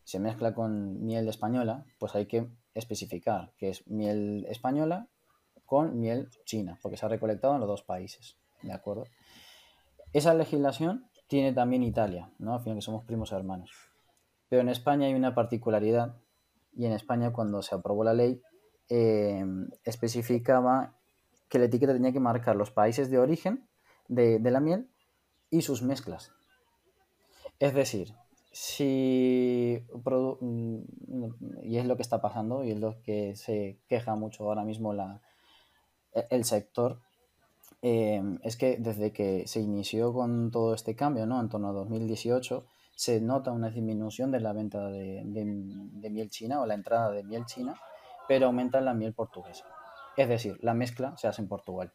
[0.04, 5.08] se mezcla con miel española, pues hay que especificar que es miel española
[5.68, 8.38] con miel china, porque se ha recolectado en los dos países.
[8.64, 9.06] ¿De acuerdo?
[10.14, 12.56] Esa legislación tiene también Italia, ¿no?
[12.56, 13.72] Al final que somos primos hermanos.
[14.50, 16.16] Pero en España hay una particularidad
[16.76, 18.42] y en España cuando se aprobó la ley
[18.90, 19.46] eh,
[19.84, 20.96] especificaba
[21.50, 23.68] que la etiqueta tenía que marcar los países de origen
[24.08, 24.89] de, la miel
[25.49, 26.32] y sus mezclas.
[27.60, 28.14] Es decir,
[28.51, 29.86] si
[30.41, 30.80] mm,
[31.64, 34.93] y es lo que está pasando y es lo que se queja mucho ahora mismo
[34.93, 35.22] la,
[36.14, 36.99] e, el sector
[37.88, 41.39] Em, es que desde que se inició con todo este cambio, ¿no?
[41.39, 45.22] En torno a 2018, se nota una disminución de la venta de,
[46.10, 47.76] miel china o la entrada de miel china,
[48.28, 49.66] pero aumenta la miel portuguesa.
[50.18, 51.93] Es decir, la mezcla se hace en Portugal.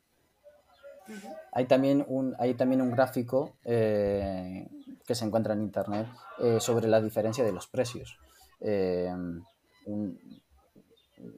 [1.53, 4.69] Hay también un, hay también un gráfico eh,
[5.07, 6.07] que se encuentra en internet
[6.39, 8.19] eh, sobre la diferencia de los precios.
[8.61, 9.43] Em,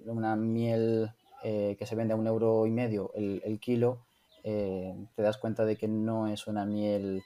[0.06, 1.10] una miel
[1.42, 4.04] eh, que se vende a un euro y medio el, kilo
[4.44, 7.22] eh, te das cuenta de que no es una miel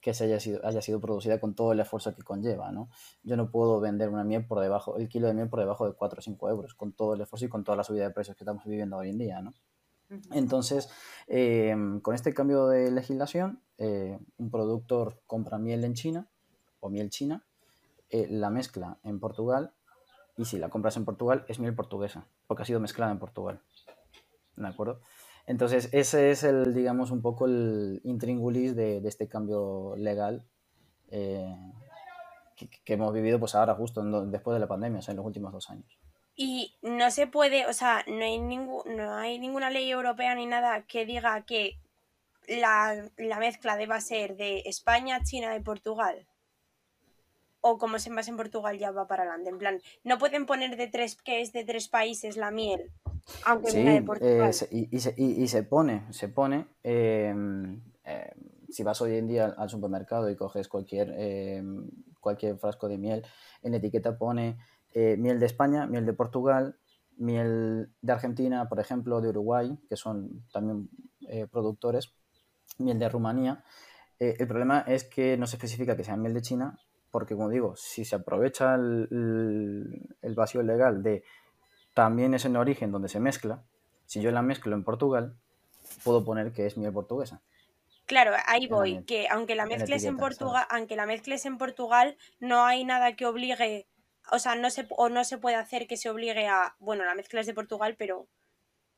[0.00, 2.88] que se haya sido, haya sido producida con todo el esfuerzo que conlleva, ¿no?
[3.24, 5.92] Yo no puedo vender una miel por debajo, el kilo de miel por debajo de
[5.92, 8.36] 4 o 5 euros, con todo el esfuerzo y con toda la subida de precios
[8.36, 9.52] que estamos viviendo hoy en día, ¿no?
[10.32, 10.88] Entonces,
[11.26, 16.28] eh, con este cambio de legislación, eh, un productor compra miel en China
[16.80, 17.44] o miel china,
[18.10, 19.74] la mezcla en Portugal
[20.38, 23.60] y si la compras en Portugal es miel portuguesa, porque ha sido mezclada en Portugal.
[24.56, 25.00] ¿De acuerdo?
[25.46, 30.46] Entonces, ese es el, digamos, un poco el intríngulis de, este cambio legal
[31.10, 31.56] eh,
[32.54, 35.70] que, hemos vivido pues ahora justo después de la pandemia, o en los últimos dos
[35.70, 35.98] años.
[36.40, 40.46] Y no se puede, o sea, no hay, ningún, no hay ninguna ley europea ni
[40.46, 41.80] nada que diga que
[42.46, 43.10] la,
[43.40, 46.28] mezcla deba ser de España, China y Portugal.
[47.60, 49.50] O como se envase en Portugal ya va para adelante.
[49.50, 52.92] En plan, no pueden poner de tres que es de tres países la miel
[53.44, 56.66] aunque sí, eh, y, se, y, se, pone, se pone.
[56.82, 58.30] Em, em,
[58.70, 63.24] si vas hoy en día al supermercado y coges cualquier, em, cualquier frasco de miel,
[63.62, 64.58] en la etiqueta pone
[64.94, 66.76] eh, miel de España, miel de Portugal,
[67.16, 70.88] miel de Argentina, por ejemplo, de Uruguay, que son también
[71.28, 72.14] eh, productores,
[72.78, 73.64] miel de Rumanía.
[74.18, 76.78] el problema es que no se especifica que sea miel de China,
[77.10, 81.24] porque como digo, si se aprovecha el, el vacío legal de
[81.94, 83.64] también es en origen donde se mezcla.
[84.06, 85.34] Si yo la mezclo en Portugal,
[86.04, 87.42] puedo poner que es miel portuguesa.
[88.06, 92.64] Claro, ahí voy, que aunque la mezcles en, Portugal, aunque la mezcles en Portugal, no
[92.64, 93.86] hay nada que obligue,
[94.32, 97.14] o sea, no se o no se puede hacer que se obligue a, bueno, la
[97.14, 98.28] mezcla es de Portugal, pero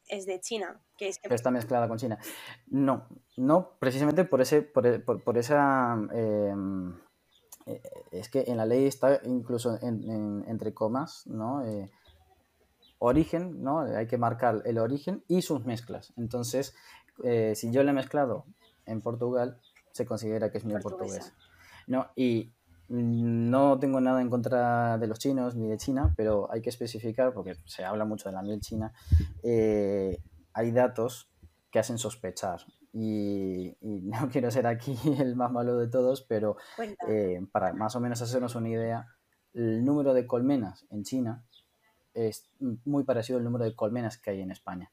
[0.09, 2.19] es de China, que es Pero está mezclada con China.
[2.67, 3.07] No,
[3.37, 5.03] no, precisamente por ese, por, e,
[5.39, 6.99] esa em,
[7.67, 11.65] eh, es que en la ley está incluso entre comas, ¿no?
[11.65, 11.91] Eh,
[12.99, 13.81] origen, ¿no?
[13.81, 16.13] Hay que marcar el origen y sus mezclas.
[16.17, 16.75] Entonces,
[17.23, 18.45] eh, si yo le he mezclado
[18.85, 19.61] en Portugal,
[19.93, 21.35] se considera que es miel portuguesa.
[21.87, 22.09] ¿no?
[22.15, 22.53] Y
[22.91, 27.33] no tengo nada en contra de los chinos ni de China, pero hay que especificar,
[27.33, 28.93] porque se habla mucho de la miel china,
[29.45, 30.21] eh,
[30.53, 31.31] hay datos
[31.71, 32.63] que hacen sospechar.
[32.93, 36.57] Y, no quiero ser aquí el más malo de todos, pero
[37.07, 39.07] eh, para más o menos hacernos una idea,
[39.55, 41.45] el número de colmenas en China
[42.13, 44.91] es muy parecido al número de colmenas que hay en España,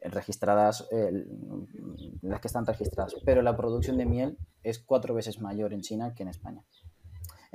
[0.00, 0.88] eh, registradas,
[2.22, 6.12] las que están registradas, pero la producción de miel es cuatro veces mayor en China
[6.12, 6.64] que en España.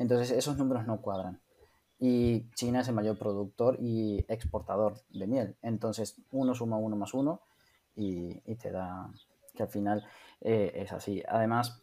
[0.01, 1.39] Entonces esos números no cuadran.
[1.99, 5.55] Y China es el mayor productor y exportador de miel.
[5.61, 7.41] Entonces uno suma uno más uno
[7.95, 9.11] y, te da
[9.53, 10.03] que al final
[10.41, 11.21] eh, es así.
[11.27, 11.81] Además,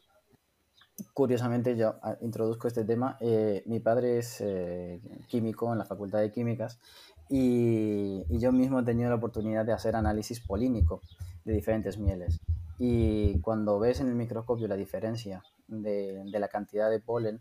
[1.14, 3.16] curiosamente yo ah, introduzco este tema.
[3.20, 6.80] Eh, mi padre es eh, químico en la Facultad de Químicas
[7.28, 11.02] y, yo mismo he tenido la oportunidad de hacer análisis polínico
[11.44, 12.40] de diferentes mieles.
[12.78, 17.40] Y cuando ves en el microscopio la diferencia de, la cantidad de polen,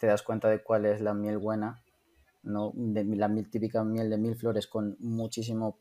[0.00, 1.84] te das cuenta de cuál es la miel buena,
[2.42, 2.72] ¿no?
[2.74, 5.78] De la típica miel de mil flores con muchísimo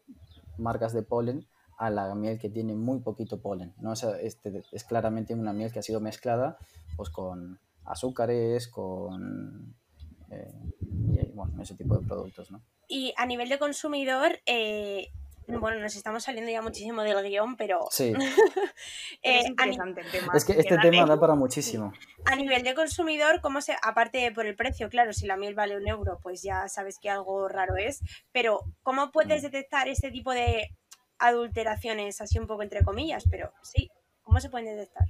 [0.57, 1.47] marcas de polen
[1.77, 3.73] a la miel que tiene muy poquito polen.
[3.79, 3.93] ¿no?
[3.93, 6.57] este, es claramente una miel que ha sido mezclada
[6.97, 9.77] pues, con azúcares, con
[10.29, 12.51] eh, bueno, ese tipo de productos.
[12.51, 12.61] ¿no?
[12.89, 15.07] Y a nivel de consumidor, eh,
[15.59, 17.87] bueno, nos estamos saliendo ya muchísimo del guion, pero...
[17.91, 18.13] Sí.
[19.21, 20.31] Eh, es interesante el tema.
[20.33, 21.91] Es que este tema da para muchísimo.
[22.23, 23.75] A nivel de consumidor, ¿cómo se...?
[23.83, 27.09] Aparte por el precio, claro, si la miel vale un euro, pues ya sabes que
[27.09, 27.99] algo raro es,
[28.31, 29.45] pero ¿cómo puedes mm.
[29.45, 30.69] detectar este tipo de
[31.17, 33.91] adulteraciones, así un poco entre comillas, pero sí,
[34.23, 35.07] ¿cómo se pueden detectar?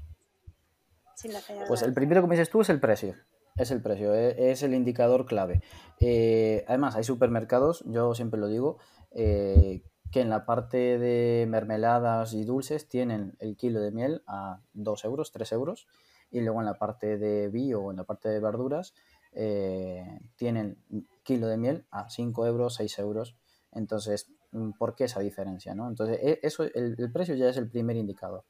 [1.68, 3.16] pues el primero que me dices tú es el precio.
[3.56, 5.62] Es el precio, e, es el indicador clave.
[6.00, 8.78] Eh, además, hay supermercados, yo siempre lo digo,
[9.12, 9.82] eh,
[10.12, 15.06] que en la parte de mermeladas y dulces tienen el kilo de miel a 2
[15.06, 15.88] euros, 3 euros,
[16.32, 18.94] y luego en la parte de bio o en la parte de verduras
[19.34, 20.78] eh, tienen
[21.24, 23.36] kilo de miel a 5 euros, 6 euros.
[23.72, 25.88] Entonces, Mm, por qué esa diferencia, ¿no?
[25.88, 28.44] Entonces, e, eso, el, precio ya es el primer indicador.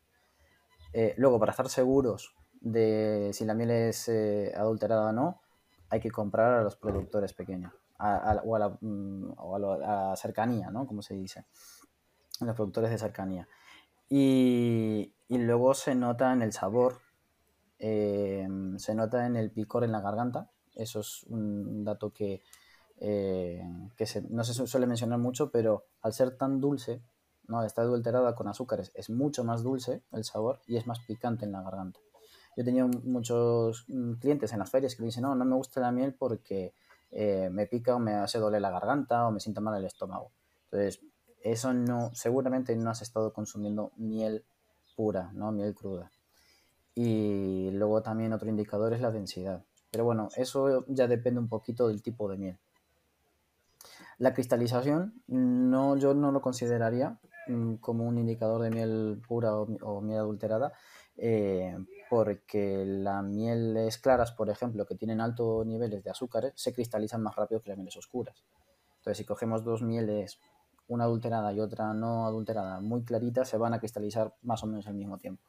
[0.94, 5.42] Eh, luego, para estar seguros de si la miel es eh, adulterada o no,
[5.90, 9.34] hay que comprar a los productores pequeños o, a la, mm,
[9.84, 10.88] a cercanía, ¿no?
[10.88, 11.46] Como se dice,
[12.42, 13.48] a los productores de cercanía.
[14.10, 17.00] Y, luego se nota en el sabor,
[17.78, 18.48] eh,
[18.78, 20.50] se nota en el picor en la garganta.
[20.76, 22.42] Eso es un dato que,
[22.98, 23.64] eh,
[23.96, 27.02] que no se suele mencionar mucho, pero al ser tan dulce,
[27.48, 27.64] ¿no?
[27.64, 31.52] está adulterada con azúcares, es mucho más dulce el sabor y es más picante en
[31.52, 32.00] la garganta.
[32.56, 35.56] Yo he tenido muchos mm, clientes en las ferias que me dicen, no, no me
[35.56, 36.74] gusta la miel porque
[37.12, 40.32] eh, me pica o me hace doler la garganta o me sienta mal el estómago.
[40.66, 41.02] Entonces,
[41.42, 44.44] eso no, seguramente no has estado consumiendo miel
[44.96, 45.52] pura, ¿no?
[45.52, 46.12] Miel cruda.
[46.96, 49.64] Y luego también otro indicador es la densidad.
[49.92, 52.60] Pero bueno, eso ya depende un poquito del tipo de miel.
[54.18, 60.02] La cristalización no, yo no lo consideraría mm, como un indicador de miel pura o,
[60.02, 60.74] miel adulterada,
[61.16, 61.78] eh,
[62.10, 67.36] porque las mieles claras, por ejemplo, que tienen altos niveles de azúcares, se cristalizan más
[67.36, 68.44] rápido que las mieles oscuras.
[68.98, 70.40] Entonces, si cogemos dos mieles,
[70.88, 74.88] una adulterada y otra no adulterada, muy claritas, se van a cristalizar más o menos
[74.88, 75.44] al mismo tiempo.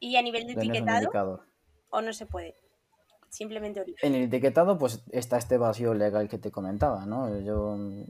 [0.00, 1.44] ¿Y a nivel de etiquetado?
[1.90, 2.56] ¿O no se puede?
[3.28, 7.38] simplemente En el etiquetado, pues está este vacío legal que te comentaba, ¿no?
[7.40, 8.04] Yo, mm,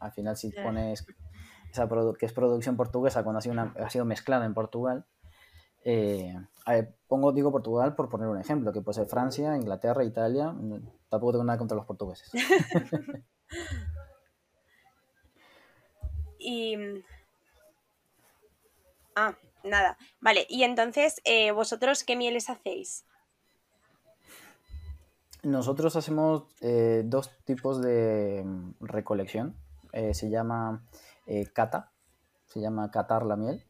[0.00, 1.04] al final, si pones
[1.70, 1.88] esa
[2.18, 5.04] que es producción portuguesa cuando ha sido, una, ha sido mezclada en Portugal,
[5.84, 6.36] eh,
[7.06, 10.54] pongo, digo Portugal por poner un ejemplo, que puede ser Francia, Inglaterra, Italia,
[11.08, 12.30] tampoco tengo nada contra los portugueses.
[16.38, 16.76] y...
[19.16, 19.96] Ah, nada.
[20.20, 23.04] Vale, y entonces, eh, ¿vosotros qué mieles hacéis?
[25.42, 29.56] Nosotros hacemos eh, dos tipos de mm, recolección.
[30.12, 30.84] Se llama
[31.54, 31.90] cata,
[32.44, 33.64] se llama catar la miel,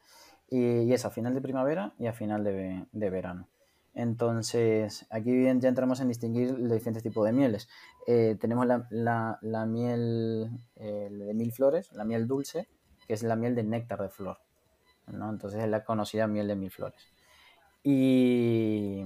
[0.49, 3.49] y, es a final de primavera y a final de, verano.
[3.95, 7.69] Entonces, aquí ya entramos en distinguir los diferentes tipos de mieles.
[8.07, 12.69] tenemos la, miel de mil flores, la miel dulce,
[13.07, 14.39] que es la miel de néctar de flor.
[15.09, 17.01] Entonces es la conocida miel de mil flores.
[17.83, 19.03] Y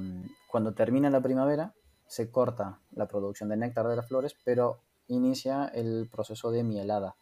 [0.49, 1.73] cuando termina la primavera,
[2.07, 7.15] se corta la producción de néctar de las flores, pero inicia el proceso de mielada.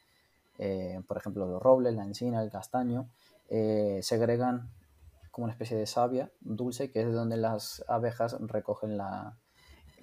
[0.58, 3.08] Eh, por ejemplo, los robles, la encina, el castaño,
[3.50, 4.70] eh, segregan
[5.30, 9.38] como una especie de savia dulce, que es de donde las abejas recogen la,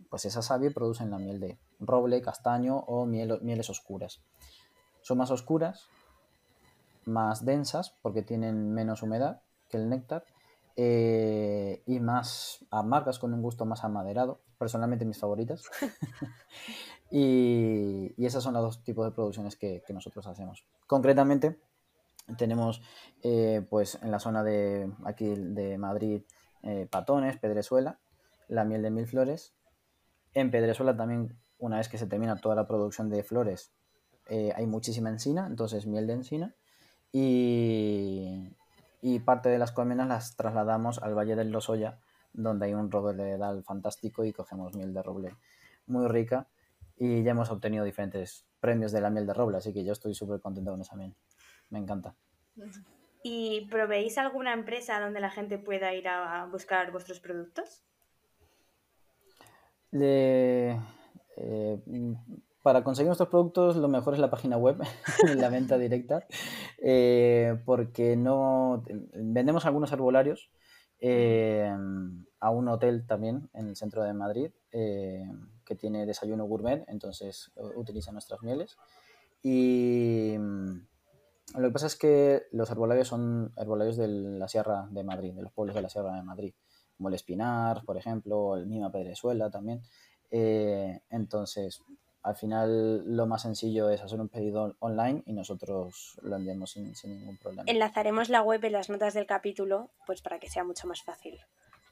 [0.09, 4.21] pues esa savia y producen la miel de roble, castaño o mieles oscuras.
[5.01, 5.87] Son más oscuras,
[7.05, 10.25] más densas, porque tienen menos humedad que el néctar,
[10.75, 15.63] eh, y más amargas con un gusto más amaderado personalmente mis favoritas.
[17.11, 20.65] y, y, esas son los dos tipos de producciones que, que nosotros hacemos.
[20.87, 21.59] Concretamente,
[22.35, 22.81] tenemos
[23.23, 26.23] eh, pues en la zona de aquí de Madrid
[26.63, 27.99] eh, Patones, Pedrezuela,
[28.47, 29.53] la miel de mil flores.
[30.33, 33.71] En Pedrezuela también, una vez que se termina toda la producción de flores,
[34.29, 36.55] eh, hay muchísima encina, entonces miel de encina.
[37.11, 38.55] Y,
[39.01, 41.99] y parte de las colmenas las trasladamos al Valle del Lozoya,
[42.33, 45.35] donde hay un roble dal fantástico y cogemos miel de roble
[45.87, 46.47] muy rica
[46.97, 50.13] y ya hemos obtenido diferentes premios de la miel de roble, así que yo estoy
[50.13, 51.15] súper contento con esa miel.
[51.69, 52.15] Me encanta.
[53.23, 57.83] ¿Y proveéis alguna empresa donde la gente pueda ir a buscar vuestros productos?
[59.91, 60.79] Eh,
[62.63, 64.77] para conseguir nuestros productos lo mejor es la página web,
[65.35, 66.25] la venta directa,
[66.79, 70.49] eh, porque no vendemos algunos arbolarios
[72.39, 78.11] a un hotel también en el centro de Madrid que tiene desayuno gourmet, entonces utiliza
[78.11, 78.77] nuestras mieles.
[79.43, 80.35] Y
[81.55, 85.41] lo que pasa es que los herbolarios son herbolarios de la Sierra de Madrid, de
[85.41, 86.53] los pueblos de la Sierra de Madrid,
[86.97, 89.81] como el Espinar, por ejemplo, el misma Pedrezuela también.
[90.29, 91.81] Eh, entonces,
[92.21, 96.93] al final lo más sencillo es hacer un pedido online y nosotros lo enviamos sin,
[97.05, 97.63] ningún problema.
[97.67, 101.39] Enlazaremos la web en las notas del capítulo, pues para que sea mucho más fácil.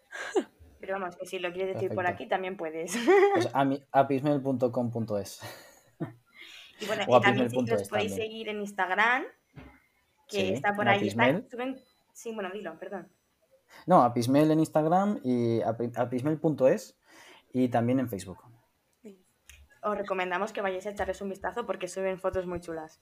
[0.81, 2.95] Pero vamos, que si lo quieres decir por aquí también puedes.
[3.33, 3.49] Pues
[3.91, 5.41] apismel.com.es.
[6.79, 9.23] Y bueno, y también si los podéis seguir en Instagram,
[10.27, 11.09] que está por ahí.
[12.13, 13.09] Sí, bueno, dilo, perdón.
[13.85, 16.97] No, Apismel en Instagram y apismel.es
[17.51, 18.39] y también en Facebook.
[19.81, 23.01] Os recomendamos que vayáis a echarles un vistazo porque suben fotos muy chulas.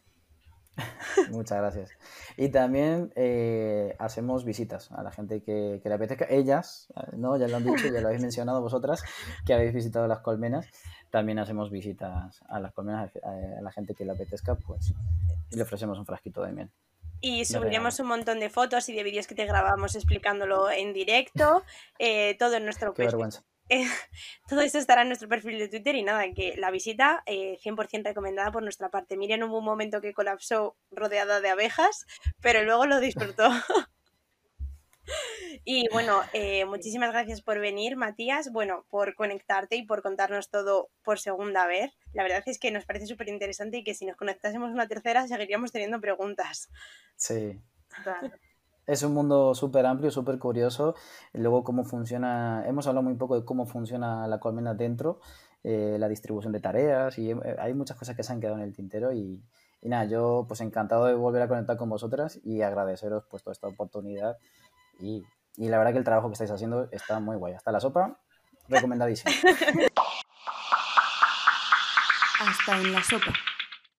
[1.32, 1.92] Muchas gracias.
[2.36, 6.26] Y también eh, hacemos visitas a la gente que, que, le apetezca.
[6.28, 7.38] Ellas, ¿no?
[7.38, 9.04] Ya lo han dicho, ya lo habéis mencionado vosotras,
[9.46, 10.68] que habéis visitado las colmenas.
[11.12, 14.94] También hacemos visitas a las colmenas, a la gente que le apetezca, pues
[15.52, 16.72] y le ofrecemos un frasquito de miel.
[17.26, 21.64] Y subiremos un montón de fotos y de vídeos que te grabamos explicándolo en directo,
[21.98, 22.94] eh, todo en nuestro...
[22.94, 23.46] Qué vergüenza.
[24.50, 28.04] todo eso estará en nuestro perfil de Twitter y nada, que la visita 100% eh,
[28.04, 29.16] recomendada por nuestra parte.
[29.16, 32.06] Miren, hubo un momento que colapsó rodeada de abejas,
[32.42, 33.50] pero luego lo disfrutó.
[35.66, 40.89] y bueno, eh, muchísimas gracias por venir, Matías, bueno, por conectarte y por contarnos todo
[41.04, 41.91] por segunda vez.
[42.14, 45.28] La verdad es que nos parece súper interesante y que si nos conectásemos una tercera
[45.28, 46.70] seguiríamos teniendo preguntas.
[47.16, 47.60] Sí
[48.86, 50.95] es un mundo súper amplio, súper curioso.
[51.34, 55.20] Luego, cómo funciona, hemos hablado muy poco de cómo funciona la colmena dentro,
[55.64, 58.64] eh, la distribución de tareas y eh, hay muchas cosas que se han quedado en
[58.64, 59.41] el tintero y,
[59.82, 63.68] nada, yo pues encantado de volver a conectar con vosotras y agradeceros pues toda esta
[63.68, 64.38] oportunidad
[65.04, 65.26] y,
[65.58, 67.54] la verdad que el trabajo que estáis haciendo está muy guay.
[67.54, 68.18] Hasta la sopa,
[68.70, 69.32] recomendadísimo.
[72.39, 73.34] Hasta en la sopa.